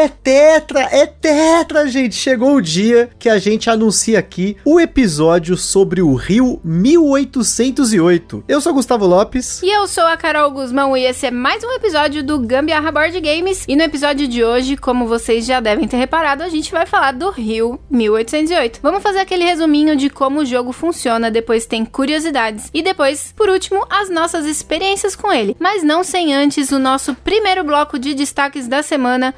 [0.00, 2.14] É tetra, é tetra, gente.
[2.14, 8.44] Chegou o dia que a gente anuncia aqui o episódio sobre o Rio 1808.
[8.48, 9.60] Eu sou Gustavo Lopes.
[9.62, 13.20] E eu sou a Carol Guzmão e esse é mais um episódio do Gambiarra Board
[13.20, 13.66] Games.
[13.68, 17.12] E no episódio de hoje, como vocês já devem ter reparado, a gente vai falar
[17.12, 18.80] do Rio 1808.
[18.82, 23.50] Vamos fazer aquele resuminho de como o jogo funciona, depois tem curiosidades e depois, por
[23.50, 25.54] último, as nossas experiências com ele.
[25.60, 29.34] Mas não sem antes o nosso primeiro bloco de destaques da semana,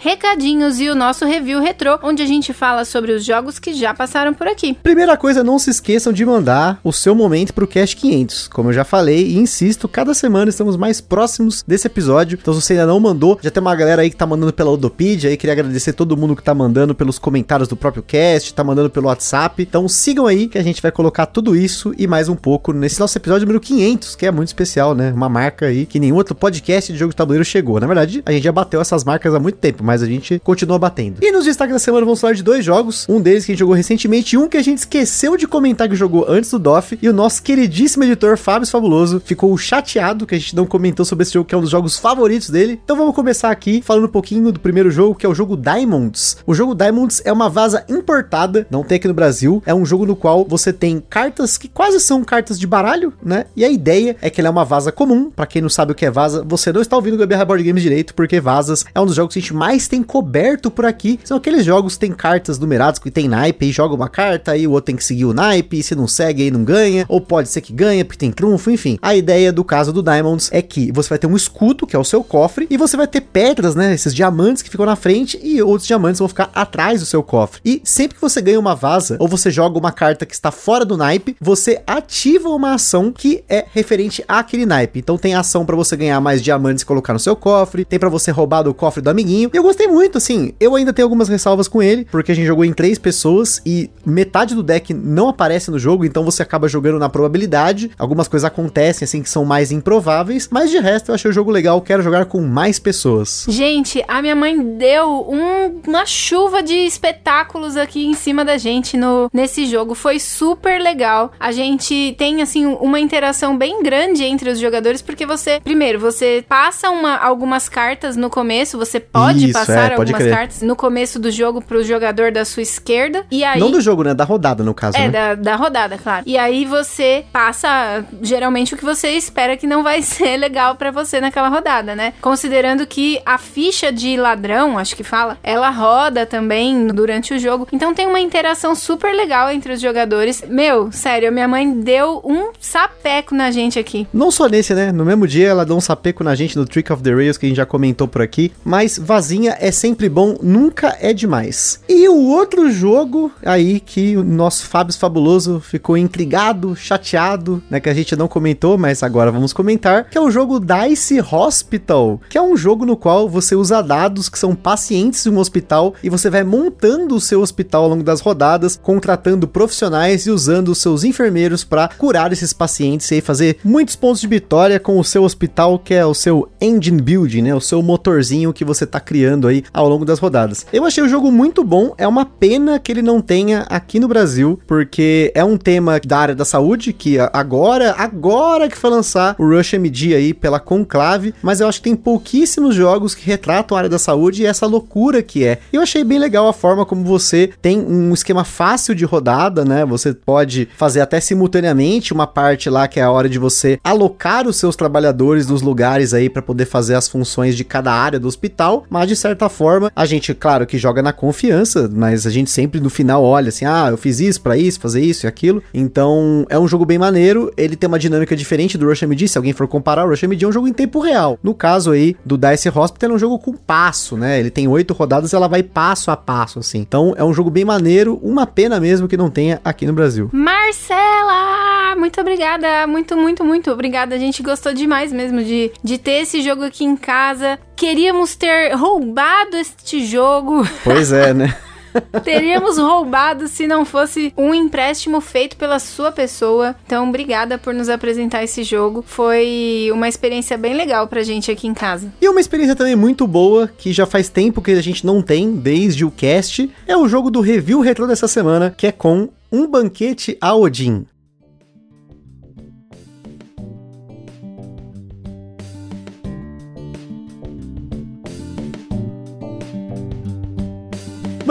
[0.52, 4.34] e o nosso review retrô, onde a gente fala sobre os jogos que já passaram
[4.34, 4.74] por aqui.
[4.82, 8.48] Primeira coisa, não se esqueçam de mandar o seu momento pro Cash 500.
[8.48, 12.38] Como eu já falei e insisto, cada semana estamos mais próximos desse episódio.
[12.40, 14.70] Então, se você ainda não mandou, já tem uma galera aí que tá mandando pela
[14.70, 18.62] Odopedia, aí queria agradecer todo mundo que tá mandando pelos comentários do próprio cast, tá
[18.62, 19.62] mandando pelo WhatsApp.
[19.62, 23.00] Então, sigam aí que a gente vai colocar tudo isso e mais um pouco nesse
[23.00, 25.12] nosso episódio número 500, que é muito especial, né?
[25.12, 27.80] Uma marca aí que nenhum outro podcast de jogo de tabuleiro chegou.
[27.80, 30.78] Na verdade, a gente já bateu essas marcas há muito tempo, mas a gente continua
[30.78, 31.18] batendo.
[31.22, 33.60] E nos destaques da semana vamos falar de dois jogos, um deles que a gente
[33.60, 36.98] jogou recentemente e um que a gente esqueceu de comentar que jogou antes do DOF,
[37.00, 41.22] e o nosso queridíssimo editor Fábio Fabuloso ficou chateado que a gente não comentou sobre
[41.22, 42.80] esse jogo, que é um dos jogos favoritos dele.
[42.84, 46.36] Então vamos começar aqui falando um pouquinho do primeiro jogo, que é o jogo Diamonds.
[46.46, 50.06] O jogo Diamonds é uma vaza importada, não tem aqui no Brasil, é um jogo
[50.06, 53.46] no qual você tem cartas que quase são cartas de baralho, né?
[53.56, 55.94] E a ideia é que ele é uma vaza comum, para quem não sabe o
[55.94, 59.00] que é vaza, você não está ouvindo o Gabriel Board Games direito, porque vazas é
[59.00, 60.02] um dos jogos que a gente mais tem
[60.32, 63.94] coberto por aqui são aqueles jogos que tem cartas numeradas, que tem naipe, e joga
[63.94, 66.50] uma carta, aí o outro tem que seguir o naipe, e se não segue aí
[66.50, 68.98] não ganha, ou pode ser que ganha porque tem trunfo, enfim.
[69.02, 71.98] A ideia do caso do Diamonds é que você vai ter um escudo, que é
[71.98, 75.38] o seu cofre, e você vai ter pedras, né, esses diamantes que ficam na frente,
[75.42, 77.60] e outros diamantes vão ficar atrás do seu cofre.
[77.62, 80.82] E sempre que você ganha uma vaza, ou você joga uma carta que está fora
[80.82, 84.98] do naipe, você ativa uma ação que é referente àquele naipe.
[84.98, 88.08] Então tem ação para você ganhar mais diamantes e colocar no seu cofre, tem para
[88.08, 90.54] você roubar do cofre do amiguinho, e eu gostei muito, assim.
[90.60, 93.90] Eu ainda tenho algumas ressalvas com ele, porque a gente jogou em três pessoas e
[94.04, 97.90] metade do deck não aparece no jogo, então você acaba jogando na probabilidade.
[97.98, 101.50] Algumas coisas acontecem, assim, que são mais improváveis, mas de resto eu achei o jogo
[101.50, 101.80] legal.
[101.80, 103.44] Quero jogar com mais pessoas.
[103.48, 108.96] Gente, a minha mãe deu um, uma chuva de espetáculos aqui em cima da gente
[108.96, 109.94] no, nesse jogo.
[109.94, 111.32] Foi super legal.
[111.38, 116.44] A gente tem, assim, uma interação bem grande entre os jogadores, porque você, primeiro, você
[116.48, 120.34] passa uma, algumas cartas no começo, você pode Isso, passar é, pode algumas crer.
[120.34, 123.24] cartas no começo do jogo pro jogador da sua esquerda.
[123.30, 123.58] E aí.
[123.58, 124.14] Não do jogo, né?
[124.14, 124.96] Da rodada, no caso.
[124.96, 125.10] É, né?
[125.10, 126.24] da, da rodada, claro.
[126.26, 130.90] E aí você passa geralmente o que você espera que não vai ser legal para
[130.90, 132.14] você naquela rodada, né?
[132.20, 137.66] Considerando que a ficha de ladrão, acho que fala, ela roda também durante o jogo.
[137.72, 140.42] Então tem uma interação super legal entre os jogadores.
[140.48, 144.06] Meu, sério, minha mãe deu um sapeco na gente aqui.
[144.12, 144.92] Não só nesse, né?
[144.92, 147.46] No mesmo dia ela deu um sapeco na gente no Trick of the Rails que
[147.46, 151.80] a gente já comentou por aqui, mas vazio é sempre bom, nunca é demais.
[151.88, 157.88] E o outro jogo aí que o nosso Fábio Fabuloso ficou intrigado, chateado, né, que
[157.88, 162.38] a gente não comentou, mas agora vamos comentar, que é o jogo Dice Hospital, que
[162.38, 166.10] é um jogo no qual você usa dados que são pacientes de um hospital e
[166.10, 170.78] você vai montando o seu hospital ao longo das rodadas, contratando profissionais e usando os
[170.78, 175.24] seus enfermeiros para curar esses pacientes e fazer muitos pontos de vitória com o seu
[175.24, 179.32] hospital, que é o seu engine building, né, o seu motorzinho que você tá criando
[179.32, 180.66] criando aí ao longo das rodadas.
[180.72, 184.08] Eu achei o jogo muito bom, é uma pena que ele não tenha aqui no
[184.08, 189.36] Brasil, porque é um tema da área da saúde, que agora, agora que foi lançar
[189.38, 193.76] o Rush MD aí pela Conclave, mas eu acho que tem pouquíssimos jogos que retratam
[193.76, 195.58] a área da saúde e essa loucura que é.
[195.72, 199.84] Eu achei bem legal a forma como você tem um esquema fácil de rodada, né?
[199.84, 204.46] Você pode fazer até simultaneamente uma parte lá que é a hora de você alocar
[204.46, 208.28] os seus trabalhadores nos lugares aí para poder fazer as funções de cada área do
[208.28, 212.50] hospital, mas de certa forma, a gente, claro, que joga na confiança, mas a gente
[212.50, 215.62] sempre no final olha assim: ah, eu fiz isso para isso, fazer isso e aquilo.
[215.72, 217.52] Então, é um jogo bem maneiro.
[217.56, 219.28] Ele tem uma dinâmica diferente do Rush MD.
[219.28, 221.38] Se alguém for comparar, o Rush MD é um jogo em tempo real.
[221.42, 224.38] No caso aí do Dice Hospital, é um jogo com passo, né?
[224.38, 226.78] Ele tem oito rodadas, ela vai passo a passo, assim.
[226.78, 228.18] Então, é um jogo bem maneiro.
[228.22, 230.28] Uma pena mesmo que não tenha aqui no Brasil.
[230.32, 231.94] Marcela!
[231.96, 232.86] Muito obrigada.
[232.86, 234.14] Muito, muito, muito obrigada.
[234.14, 238.76] A gente gostou demais mesmo de, de ter esse jogo aqui em casa queríamos ter
[238.76, 240.64] roubado este jogo.
[240.84, 241.56] Pois é, né?
[242.22, 246.76] Teríamos roubado se não fosse um empréstimo feito pela sua pessoa.
[246.86, 249.02] Então, obrigada por nos apresentar esse jogo.
[249.04, 252.12] Foi uma experiência bem legal pra gente aqui em casa.
[252.20, 255.52] E uma experiência também muito boa, que já faz tempo que a gente não tem,
[255.52, 259.66] desde o cast, é o jogo do review retro dessa semana, que é com Um
[259.66, 261.04] Banquete a Odin.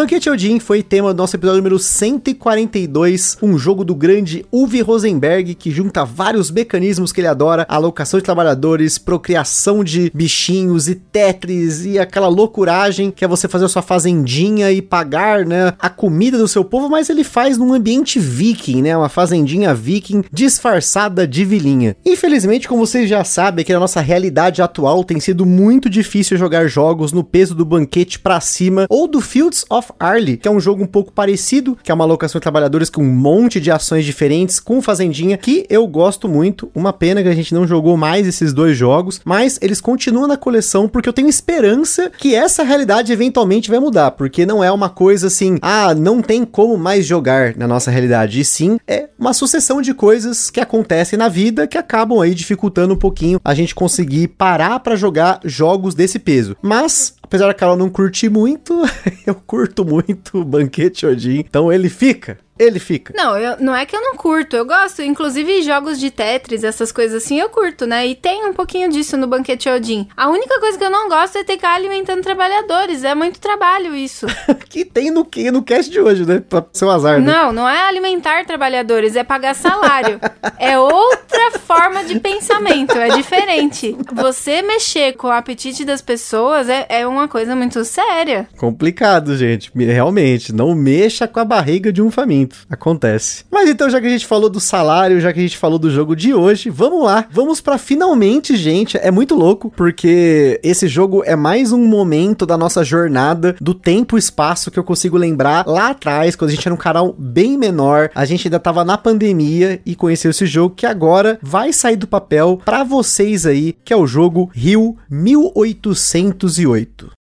[0.01, 5.53] Banquete Odin foi tema do nosso episódio número 142, um jogo do grande Uwe Rosenberg
[5.53, 11.85] que junta vários mecanismos que ele adora, alocação de trabalhadores, procriação de bichinhos e Tetris
[11.85, 16.35] e aquela loucuragem que é você fazer a sua fazendinha e pagar, né, a comida
[16.35, 21.45] do seu povo, mas ele faz num ambiente viking, né, uma fazendinha viking disfarçada de
[21.45, 21.95] vilinha.
[22.03, 26.65] Infelizmente, como vocês já sabem, que na nossa realidade atual tem sido muito difícil jogar
[26.65, 30.59] jogos no peso do banquete para cima ou do Fields of Arley, que é um
[30.59, 34.05] jogo um pouco parecido, que é uma alocação de trabalhadores com um monte de ações
[34.05, 36.71] diferentes, com Fazendinha, que eu gosto muito.
[36.73, 40.37] Uma pena que a gente não jogou mais esses dois jogos, mas eles continuam na
[40.37, 44.89] coleção porque eu tenho esperança que essa realidade eventualmente vai mudar, porque não é uma
[44.89, 49.33] coisa assim, ah, não tem como mais jogar na nossa realidade, e sim é uma
[49.33, 53.75] sucessão de coisas que acontecem na vida que acabam aí dificultando um pouquinho a gente
[53.75, 56.55] conseguir parar para jogar jogos desse peso.
[56.61, 58.73] Mas apesar da Carol não curtir muito,
[59.25, 63.13] eu curto muito o Banquete Odin, então ele fica ele fica.
[63.15, 65.01] Não, eu, não é que eu não curto, eu gosto.
[65.01, 68.05] Inclusive, jogos de Tetris, essas coisas assim, eu curto, né?
[68.05, 70.07] E tem um pouquinho disso no Banquete Odin.
[70.15, 73.03] A única coisa que eu não gosto é ter que alimentando trabalhadores.
[73.03, 74.27] É muito trabalho isso.
[74.69, 76.41] que tem no, no cast de hoje, né?
[76.47, 77.33] Pra ser um azar, né?
[77.33, 80.19] Não, não é alimentar trabalhadores, é pagar salário.
[80.59, 83.95] é outra forma de pensamento, é diferente.
[84.13, 88.47] Você mexer com o apetite das pessoas é, é uma coisa muito séria.
[88.57, 89.71] Complicado, gente.
[89.75, 92.50] Realmente, não mexa com a barriga de um faminto.
[92.69, 93.43] Acontece.
[93.51, 95.91] Mas então, já que a gente falou do salário, já que a gente falou do
[95.91, 97.27] jogo de hoje, vamos lá.
[97.31, 98.97] Vamos para finalmente, gente.
[98.97, 104.17] É muito louco, porque esse jogo é mais um momento da nossa jornada do tempo
[104.17, 107.57] e espaço que eu consigo lembrar lá atrás, quando a gente era um canal bem
[107.57, 111.95] menor, a gente ainda tava na pandemia e conheceu esse jogo que agora vai sair
[111.95, 117.20] do papel para vocês aí, que é o jogo Rio 1808.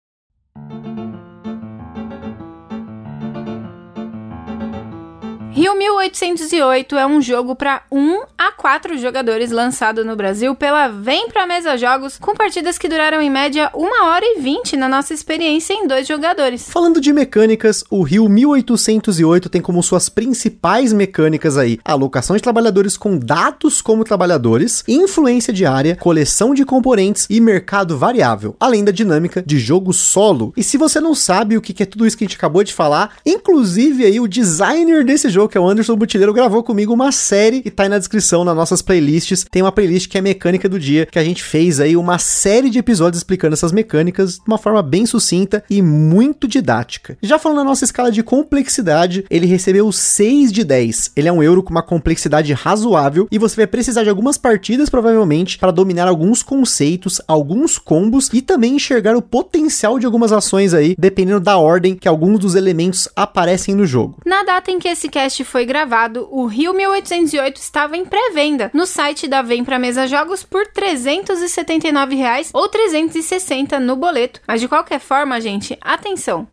[5.56, 11.30] Rio 1808 é um jogo para 1 a 4 jogadores lançado no Brasil pela Vem
[11.30, 15.14] Pra Mesa Jogos, com partidas que duraram em média 1 hora e 20 na nossa
[15.14, 16.68] experiência em dois jogadores.
[16.68, 22.42] Falando de mecânicas, o Rio 1808 tem como suas principais mecânicas aí a alocação de
[22.42, 28.92] trabalhadores com dados como trabalhadores, influência diária, coleção de componentes e mercado variável, além da
[28.92, 30.52] dinâmica de jogo solo.
[30.54, 32.74] E se você não sabe o que é tudo isso que a gente acabou de
[32.74, 37.12] falar, inclusive aí o designer desse jogo que é o Anderson Butileiro, gravou comigo uma
[37.12, 39.44] série e tá aí na descrição nas nossas playlists.
[39.50, 42.70] Tem uma playlist que é Mecânica do Dia, que a gente fez aí uma série
[42.70, 47.16] de episódios explicando essas mecânicas de uma forma bem sucinta e muito didática.
[47.22, 51.12] Já falando na nossa escala de complexidade, ele recebeu 6 de 10.
[51.16, 54.88] Ele é um euro com uma complexidade razoável e você vai precisar de algumas partidas
[54.88, 60.74] provavelmente para dominar alguns conceitos, alguns combos e também enxergar o potencial de algumas ações
[60.74, 64.20] aí, dependendo da ordem que alguns dos elementos aparecem no jogo.
[64.24, 68.70] Na data em que esse cast podcast foi gravado, o Rio 1808 estava em pré-venda
[68.72, 74.40] no site da Vem Pra Mesa Jogos por 379 reais ou 360 no boleto.
[74.46, 76.46] Mas de qualquer forma, gente, atenção!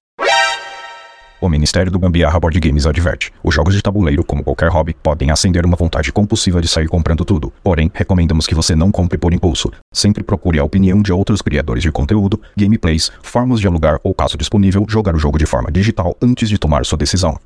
[1.40, 5.30] O Ministério do Gambiarra Board Games adverte: os jogos de tabuleiro, como qualquer hobby, podem
[5.30, 7.52] acender uma vontade compulsiva de sair comprando tudo.
[7.64, 9.72] Porém, recomendamos que você não compre por impulso.
[9.94, 14.38] Sempre procure a opinião de outros criadores de conteúdo, gameplays, formas de alugar ou, caso
[14.38, 17.38] disponível, jogar o jogo de forma digital antes de tomar sua decisão.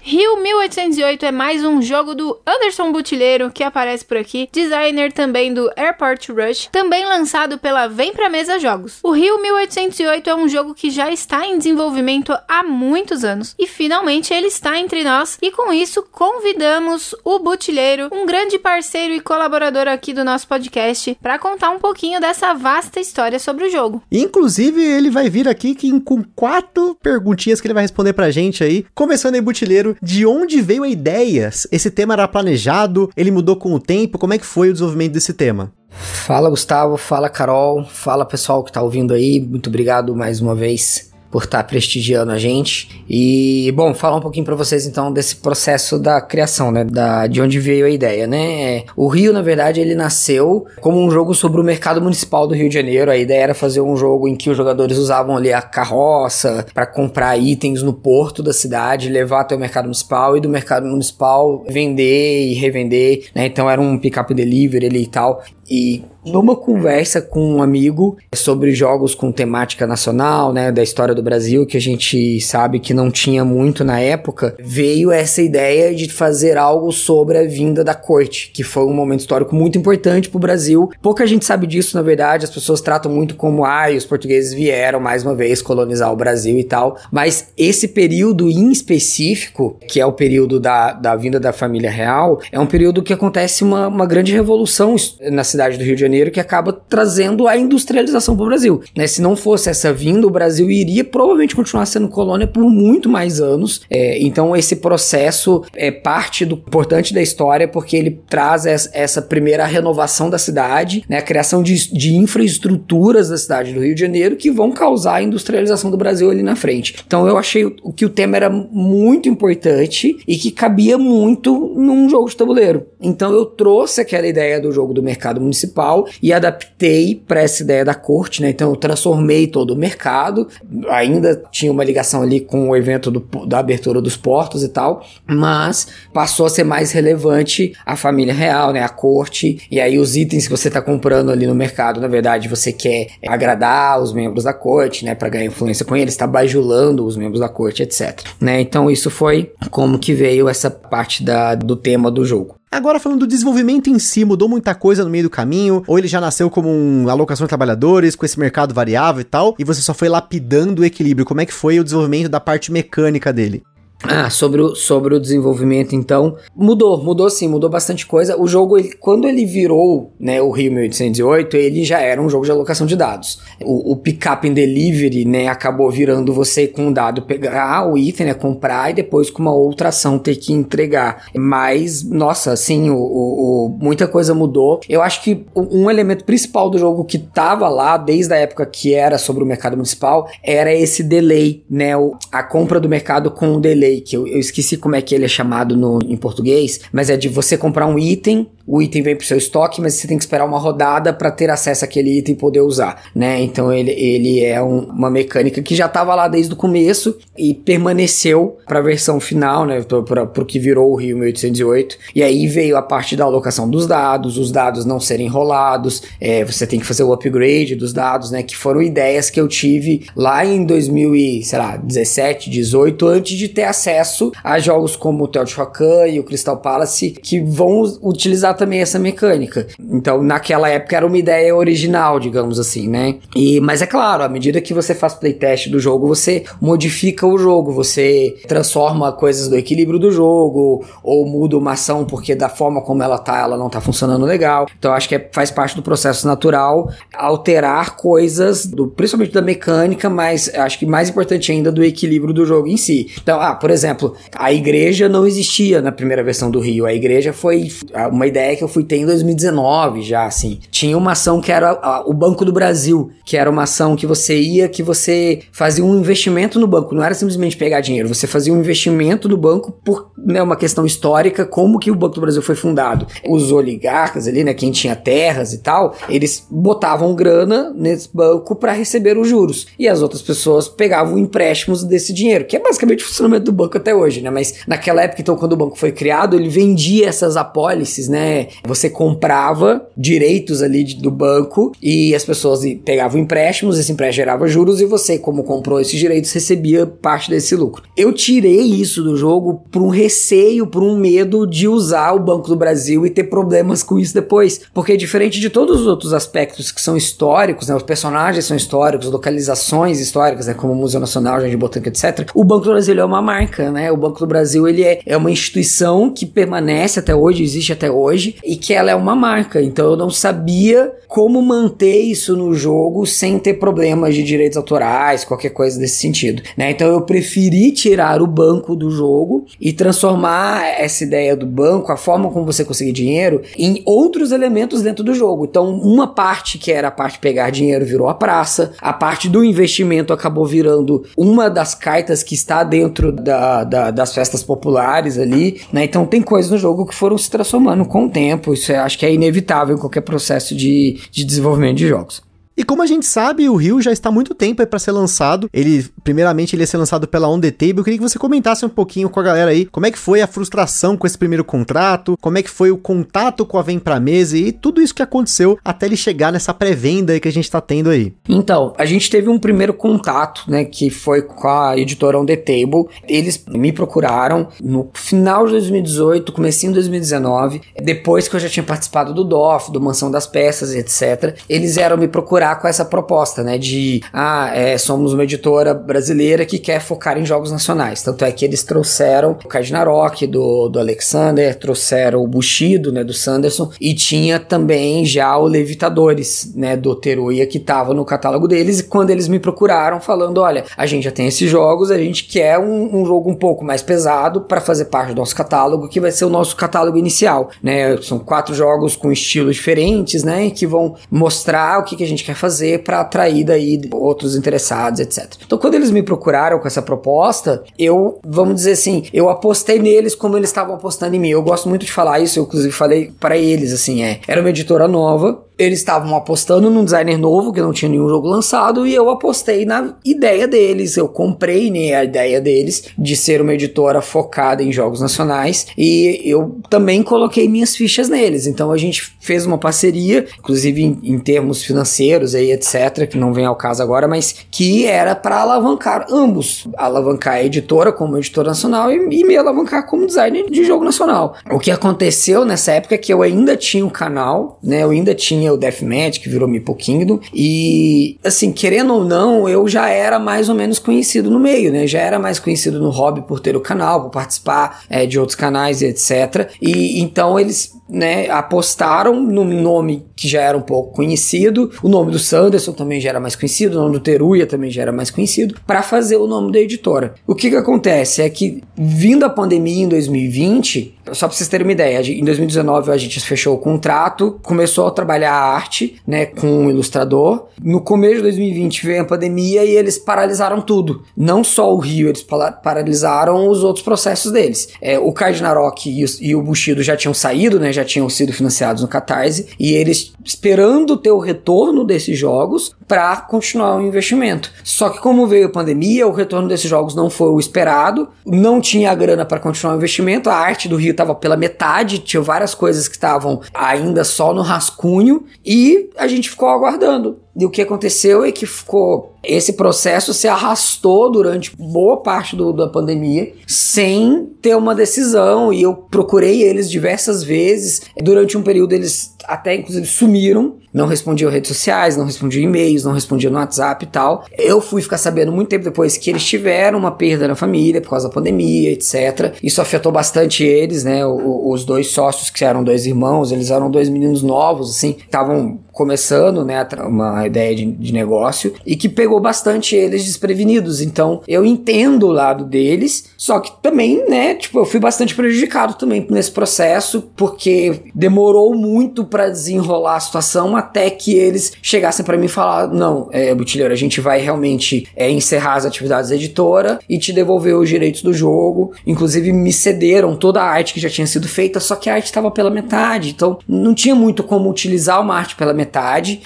[0.06, 5.54] Rio 1808 é mais um jogo do Anderson Butilheiro que aparece por aqui, designer também
[5.54, 9.00] do Airport Rush, também lançado pela Vem Pra Mesa Jogos.
[9.02, 13.66] O Rio 1808 é um jogo que já está em desenvolvimento há muitos anos e
[13.66, 19.22] finalmente ele está entre nós e com isso convidamos o Butilheiro, um grande parceiro e
[19.22, 24.04] colaborador aqui do nosso podcast, para contar um pouquinho dessa vasta história sobre o jogo.
[24.12, 28.86] Inclusive, ele vai vir aqui com quatro perguntinhas que ele vai responder pra gente aí.
[28.94, 31.50] Começando aí, Butilheiro, de onde veio a ideia?
[31.72, 33.10] Esse tema era planejado?
[33.16, 34.18] Ele mudou com o tempo?
[34.18, 35.72] Como é que foi o desenvolvimento desse tema?
[35.90, 41.13] Fala Gustavo, fala Carol, fala pessoal que tá ouvindo aí, muito obrigado mais uma vez
[41.34, 43.04] por estar prestigiando a gente.
[43.10, 47.42] E bom, falar um pouquinho para vocês então desse processo da criação, né, da de
[47.42, 48.76] onde veio a ideia, né?
[48.76, 52.54] É, O Rio, na verdade, ele nasceu como um jogo sobre o mercado municipal do
[52.54, 53.10] Rio de Janeiro.
[53.10, 56.86] A ideia era fazer um jogo em que os jogadores usavam ali a carroça para
[56.86, 61.66] comprar itens no porto da cidade, levar até o mercado municipal e do mercado municipal
[61.68, 63.48] vender e revender, né?
[63.48, 65.42] Então era um pick-up delivery ali e tal.
[65.68, 71.22] E numa conversa com um amigo sobre jogos com temática nacional, né, da história do
[71.22, 76.10] Brasil, que a gente sabe que não tinha muito na época, veio essa ideia de
[76.10, 80.40] fazer algo sobre a vinda da corte, que foi um momento histórico muito importante pro
[80.40, 80.90] Brasil.
[81.02, 85.00] Pouca gente sabe disso, na verdade, as pessoas tratam muito como, ah, os portugueses vieram
[85.00, 90.06] mais uma vez colonizar o Brasil e tal, mas esse período em específico, que é
[90.06, 94.06] o período da, da vinda da família real, é um período que acontece uma, uma
[94.06, 94.96] grande revolução
[95.32, 98.82] na cidade do Rio de Janeiro que acaba trazendo a industrialização para o Brasil.
[98.96, 99.08] Né?
[99.08, 103.40] Se não fosse essa vinda, o Brasil iria provavelmente continuar sendo colônia por muito mais
[103.40, 103.82] anos.
[103.90, 109.22] É, então esse processo é parte do importante da história porque ele traz es- essa
[109.22, 111.18] primeira renovação da cidade, né?
[111.18, 115.24] a criação de, de infraestruturas da cidade do Rio de Janeiro que vão causar a
[115.24, 116.96] industrialização do Brasil ali na frente.
[117.06, 122.30] Então eu achei que o tema era muito importante e que cabia muito num jogo
[122.30, 122.86] de tabuleiro.
[123.02, 127.84] Então eu trouxe aquela ideia do jogo do mercado municipal e adaptei para essa ideia
[127.86, 128.50] da corte, né?
[128.50, 130.48] Então eu transformei todo o mercado,
[130.90, 135.06] ainda tinha uma ligação ali com o evento do- da abertura dos portos e tal,
[135.28, 138.82] mas passou a ser mais relevante a família real, né?
[138.84, 142.48] A corte, e aí os itens que você tá comprando ali no mercado, na verdade,
[142.48, 145.16] você quer agradar os membros da corte, né?
[145.16, 148.22] Para ganhar influência com eles, tá bajulando os membros da corte, etc.
[148.40, 148.62] Né?
[148.62, 152.56] Então isso foi como que veio essa parte da, do tema do jogo.
[152.74, 156.08] Agora falando do desenvolvimento em si, mudou muita coisa no meio do caminho, ou ele
[156.08, 159.80] já nasceu como um alocação de trabalhadores, com esse mercado variável e tal, e você
[159.80, 161.24] só foi lapidando o equilíbrio.
[161.24, 163.62] Como é que foi o desenvolvimento da parte mecânica dele?
[164.06, 168.40] Ah, sobre o, sobre o desenvolvimento, então, mudou, mudou sim, mudou bastante coisa.
[168.40, 172.44] O jogo, ele- quando ele virou, né, o Rio 1808, ele já era um jogo
[172.44, 173.40] de alocação de dados.
[173.64, 178.28] O, o pick-up and delivery, né, acabou virando você com um dado pegar o item,
[178.28, 181.28] né, comprar e depois com uma outra ação ter que entregar.
[181.36, 184.82] Mas, nossa, assim, o, o- o- muita coisa mudou.
[184.90, 188.94] Eu acho que um elemento principal do jogo que tava lá desde a época que
[188.94, 191.92] era sobre o mercado municipal era esse delay, né,
[192.32, 195.26] a compra do mercado com o delay, que eu, eu esqueci como é que ele
[195.26, 199.16] é chamado no, em português, mas é de você comprar um item, o item vem
[199.16, 202.34] pro seu estoque, mas você tem que esperar uma rodada para ter acesso àquele item
[202.34, 203.42] e poder usar, né?
[203.42, 207.54] Então ele, ele é um- uma mecânica que já tava lá desde o começo e
[207.54, 211.98] permaneceu para a versão final, né, para pro que virou o Rio 1808.
[212.16, 216.44] E aí veio a parte da alocação dos dados, os dados não serem enrolados, é,
[216.46, 220.06] você tem que fazer o upgrade dos dados, né, que foram ideias que eu tive
[220.16, 226.24] lá em 2017, 18, antes de ter acesso a jogos como o Teotihuacan e o
[226.24, 229.68] Crystal Palace, que vão utilizar também essa mecânica.
[229.80, 233.16] Então, naquela época era uma ideia original, digamos assim, né?
[233.36, 237.38] E, mas é claro, à medida que você faz playtest do jogo, você modifica o
[237.38, 242.82] jogo, você transforma coisas do equilíbrio do jogo, ou muda uma ação porque da forma
[242.82, 244.68] como ela tá, ela não tá funcionando legal.
[244.78, 250.10] Então, acho que é- faz parte do processo natural alterar coisas, do, principalmente da mecânica,
[250.10, 253.12] mas acho que mais importante ainda do equilíbrio do jogo em si.
[253.22, 256.86] Então, ah, por exemplo, a igreja não existia na primeira versão do Rio.
[256.86, 257.70] A igreja foi
[258.12, 260.60] uma ideia ideia que eu fui ter em 2019 já, assim.
[260.70, 264.40] Tinha uma ação que era o Banco do Brasil, que era uma ação que você
[264.40, 268.54] ia, que você fazia um investimento no banco, não era simplesmente pegar dinheiro, você fazia
[268.54, 272.42] um investimento no banco por né, uma questão histórica, como que o Banco do Brasil
[272.42, 273.08] foi fundado.
[273.28, 278.72] Os oligarcas ali, né, quem tinha terras e tal, eles botavam grana nesse banco para
[278.72, 279.68] receber os juros.
[279.78, 283.78] E as outras pessoas pegavam empréstimos desse dinheiro, que é basicamente o funcionamento do banco
[283.78, 284.30] até hoje, né?
[284.30, 288.33] Mas naquela época, então, quando o banco foi criado, ele vendia essas apólices, né?
[288.66, 294.48] Você comprava direitos ali de, do banco e as pessoas pegavam empréstimos, esse empréstimo gerava
[294.48, 297.84] juros e você, como comprou esses direitos, recebia parte desse lucro.
[297.98, 302.48] Eu tirei isso do jogo por um receio, por um medo de usar o Banco
[302.48, 304.62] do Brasil e ter problemas com isso depois.
[304.74, 307.76] Porque diferente de todos os outros aspectos que são históricos, né?
[307.76, 310.54] Os personagens são históricos, localizações históricas, né?
[310.54, 312.30] Como o Museu Nacional, Jardim Botânico, etc.
[312.34, 313.92] O Banco do Brasil é uma marca, né?
[313.92, 317.90] O Banco do Brasil, ele é, é uma instituição que permanece até hoje, existe até
[317.90, 319.62] hoje, e que ela é uma marca.
[319.62, 325.24] Então eu não sabia como manter isso no jogo sem ter problemas de direitos autorais,
[325.24, 326.72] qualquer coisa desse sentido, né?
[326.72, 331.98] Então eu preferi tirar o banco do jogo e transformar essa ideia do banco, a
[331.98, 335.46] forma como você conseguir dinheiro, em outros elementos dentro do jogo.
[335.46, 339.30] Então, uma parte que era a parte de pegar dinheiro virou a praça, a parte
[339.30, 345.18] do investimento acabou virando uma das cartas que está dentro da, da, das festas populares
[345.18, 345.84] ali, né?
[345.84, 348.54] Então tem coisas no jogo que foram se transformando com tempo.
[348.54, 352.22] Isso é, acho que é inevitável em qualquer processo de, de desenvolvimento de jogos.
[352.56, 355.50] E como a gente sabe, o Rio já está há muito tempo para ser lançado.
[355.52, 357.80] Ele, primeiramente, ele ia ser lançado pela On The Table.
[357.80, 360.22] Eu queria que você comentasse um pouquinho com a galera aí como é que foi
[360.22, 363.80] a frustração com esse primeiro contrato, como é que foi o contato com a Vem
[363.80, 367.46] Pra Mesa e tudo isso que aconteceu até ele chegar nessa pré-venda que a gente
[367.46, 368.14] está tendo aí.
[368.30, 372.36] Então, a gente teve um primeiro contato, né, que foi com a editora On The
[372.36, 372.86] Table.
[373.08, 378.64] Eles me procuraram no final de 2018, comecinho de 2019, depois que eu já tinha
[378.64, 381.36] participado do DOF, do Mansão das Peças, etc.
[381.50, 383.58] Eles eram me procurar com essa proposta, né?
[383.58, 388.02] De, ah, é, somos uma editora brasileira que quer focar em jogos nacionais.
[388.02, 393.04] Tanto é que eles trouxeram o Cardinarok do, do Alexander, trouxeram o Bushido, né?
[393.04, 396.76] Do Sanderson, e tinha também já o Levitadores, né?
[396.76, 398.80] Do Teruya, que tava no catálogo deles.
[398.80, 402.26] E quando eles me procuraram, falando: olha, a gente já tem esses jogos, a gente
[402.26, 406.00] quer um, um jogo um pouco mais pesado para fazer parte do nosso catálogo, que
[406.00, 407.98] vai ser o nosso catálogo inicial, né?
[408.02, 410.50] São quatro jogos com estilos diferentes, né?
[410.50, 414.36] Que vão mostrar o que, que a gente quer quer fazer para atrair daí outros
[414.36, 415.36] interessados, etc.
[415.46, 420.16] Então, quando eles me procuraram com essa proposta, eu, vamos dizer assim, eu apostei neles
[420.16, 421.30] como eles estavam apostando em mim.
[421.30, 424.50] Eu gosto muito de falar isso, eu inclusive falei para eles, assim, é, era uma
[424.50, 428.94] editora nova, eles estavam apostando num designer novo que não tinha nenhum jogo lançado e
[428.94, 430.98] eu apostei na ideia deles.
[430.98, 436.22] Eu comprei né, a ideia deles de ser uma editora focada em jogos nacionais e
[436.24, 438.48] eu também coloquei minhas fichas neles.
[438.48, 443.34] Então a gente fez uma parceria, inclusive em, em termos financeiros aí, etc, que não
[443.34, 448.50] vem ao caso agora, mas que era para alavancar ambos, alavancar a editora como editora
[448.50, 451.36] nacional e, e me alavancar como designer de jogo nacional.
[451.52, 454.84] O que aconteceu nessa época é que eu ainda tinha um canal, né?
[454.84, 459.48] Eu ainda tinha tinha o Deathmatch, que virou Meeple Kingdom, e assim, querendo ou não,
[459.48, 461.86] eu já era mais ou menos conhecido no meio, né?
[461.86, 465.36] Já era mais conhecido no hobby por ter o canal, por participar é, de outros
[465.36, 466.50] canais e etc.
[466.62, 472.12] E então eles né, apostaram no nome que já era um pouco conhecido, o nome
[472.12, 475.12] do Sanderson também já era mais conhecido, o nome do Teruya também já era mais
[475.12, 477.14] conhecido, para fazer o nome da editora.
[477.28, 481.68] O que que acontece é que, vindo a pandemia em 2020, só para vocês terem
[481.68, 486.26] uma ideia, em 2019 a gente fechou o contrato, começou a trabalhar a arte, né,
[486.26, 487.48] com um ilustrador.
[487.62, 491.04] No começo de 2020 veio a pandemia e eles paralisaram tudo.
[491.16, 492.26] Não só o Rio, eles
[492.64, 494.70] paralisaram os outros processos deles.
[494.82, 498.82] É, o Cardinarok e, e o Bushido já tinham saído, né, já tinham sido financiados
[498.82, 504.52] no Catarse, e eles esperando ter o retorno desses jogos para continuar o investimento.
[504.64, 508.62] Só que como veio a pandemia, o retorno desses jogos não foi o esperado, não
[508.62, 512.22] tinha a grana para continuar o investimento, a arte do Rio estava pela metade, tinha
[512.22, 517.23] várias coisas que estavam ainda só no rascunho e a gente ficou aguardando.
[517.36, 519.14] E o que aconteceu é que ficou.
[519.24, 525.52] Esse processo se arrastou durante boa parte do, da pandemia sem ter uma decisão.
[525.52, 527.82] E eu procurei eles diversas vezes.
[528.02, 530.58] Durante um período, eles até inclusive sumiram.
[530.74, 534.26] Não respondiam redes sociais, não respondiam e-mails, não respondiam no WhatsApp e tal.
[534.36, 537.92] Eu fui ficar sabendo muito tempo depois que eles tiveram uma perda na família por
[537.92, 539.36] causa da pandemia, etc.
[539.42, 541.06] Isso afetou bastante eles, né?
[541.06, 545.60] O, os dois sócios, que eram dois irmãos, eles eram dois meninos novos, assim, estavam
[545.74, 550.80] começando, né, uma ideia de, de negócio e que pegou bastante eles desprevenidos.
[550.82, 555.74] Então, eu entendo o lado deles, só que também, né, tipo, eu fui bastante prejudicado
[555.74, 562.18] também nesse processo, porque demorou muito para desenrolar a situação até que eles chegassem para
[562.18, 566.16] mim e falar: "Não, é, Butilheiro, a gente vai realmente é, encerrar as atividades da
[566.16, 568.74] editora e te devolver os direitos do jogo.
[568.86, 572.06] Inclusive me cederam toda a arte que já tinha sido feita, só que a arte
[572.06, 575.63] estava pela metade, então não tinha muito como utilizar uma arte pela metade,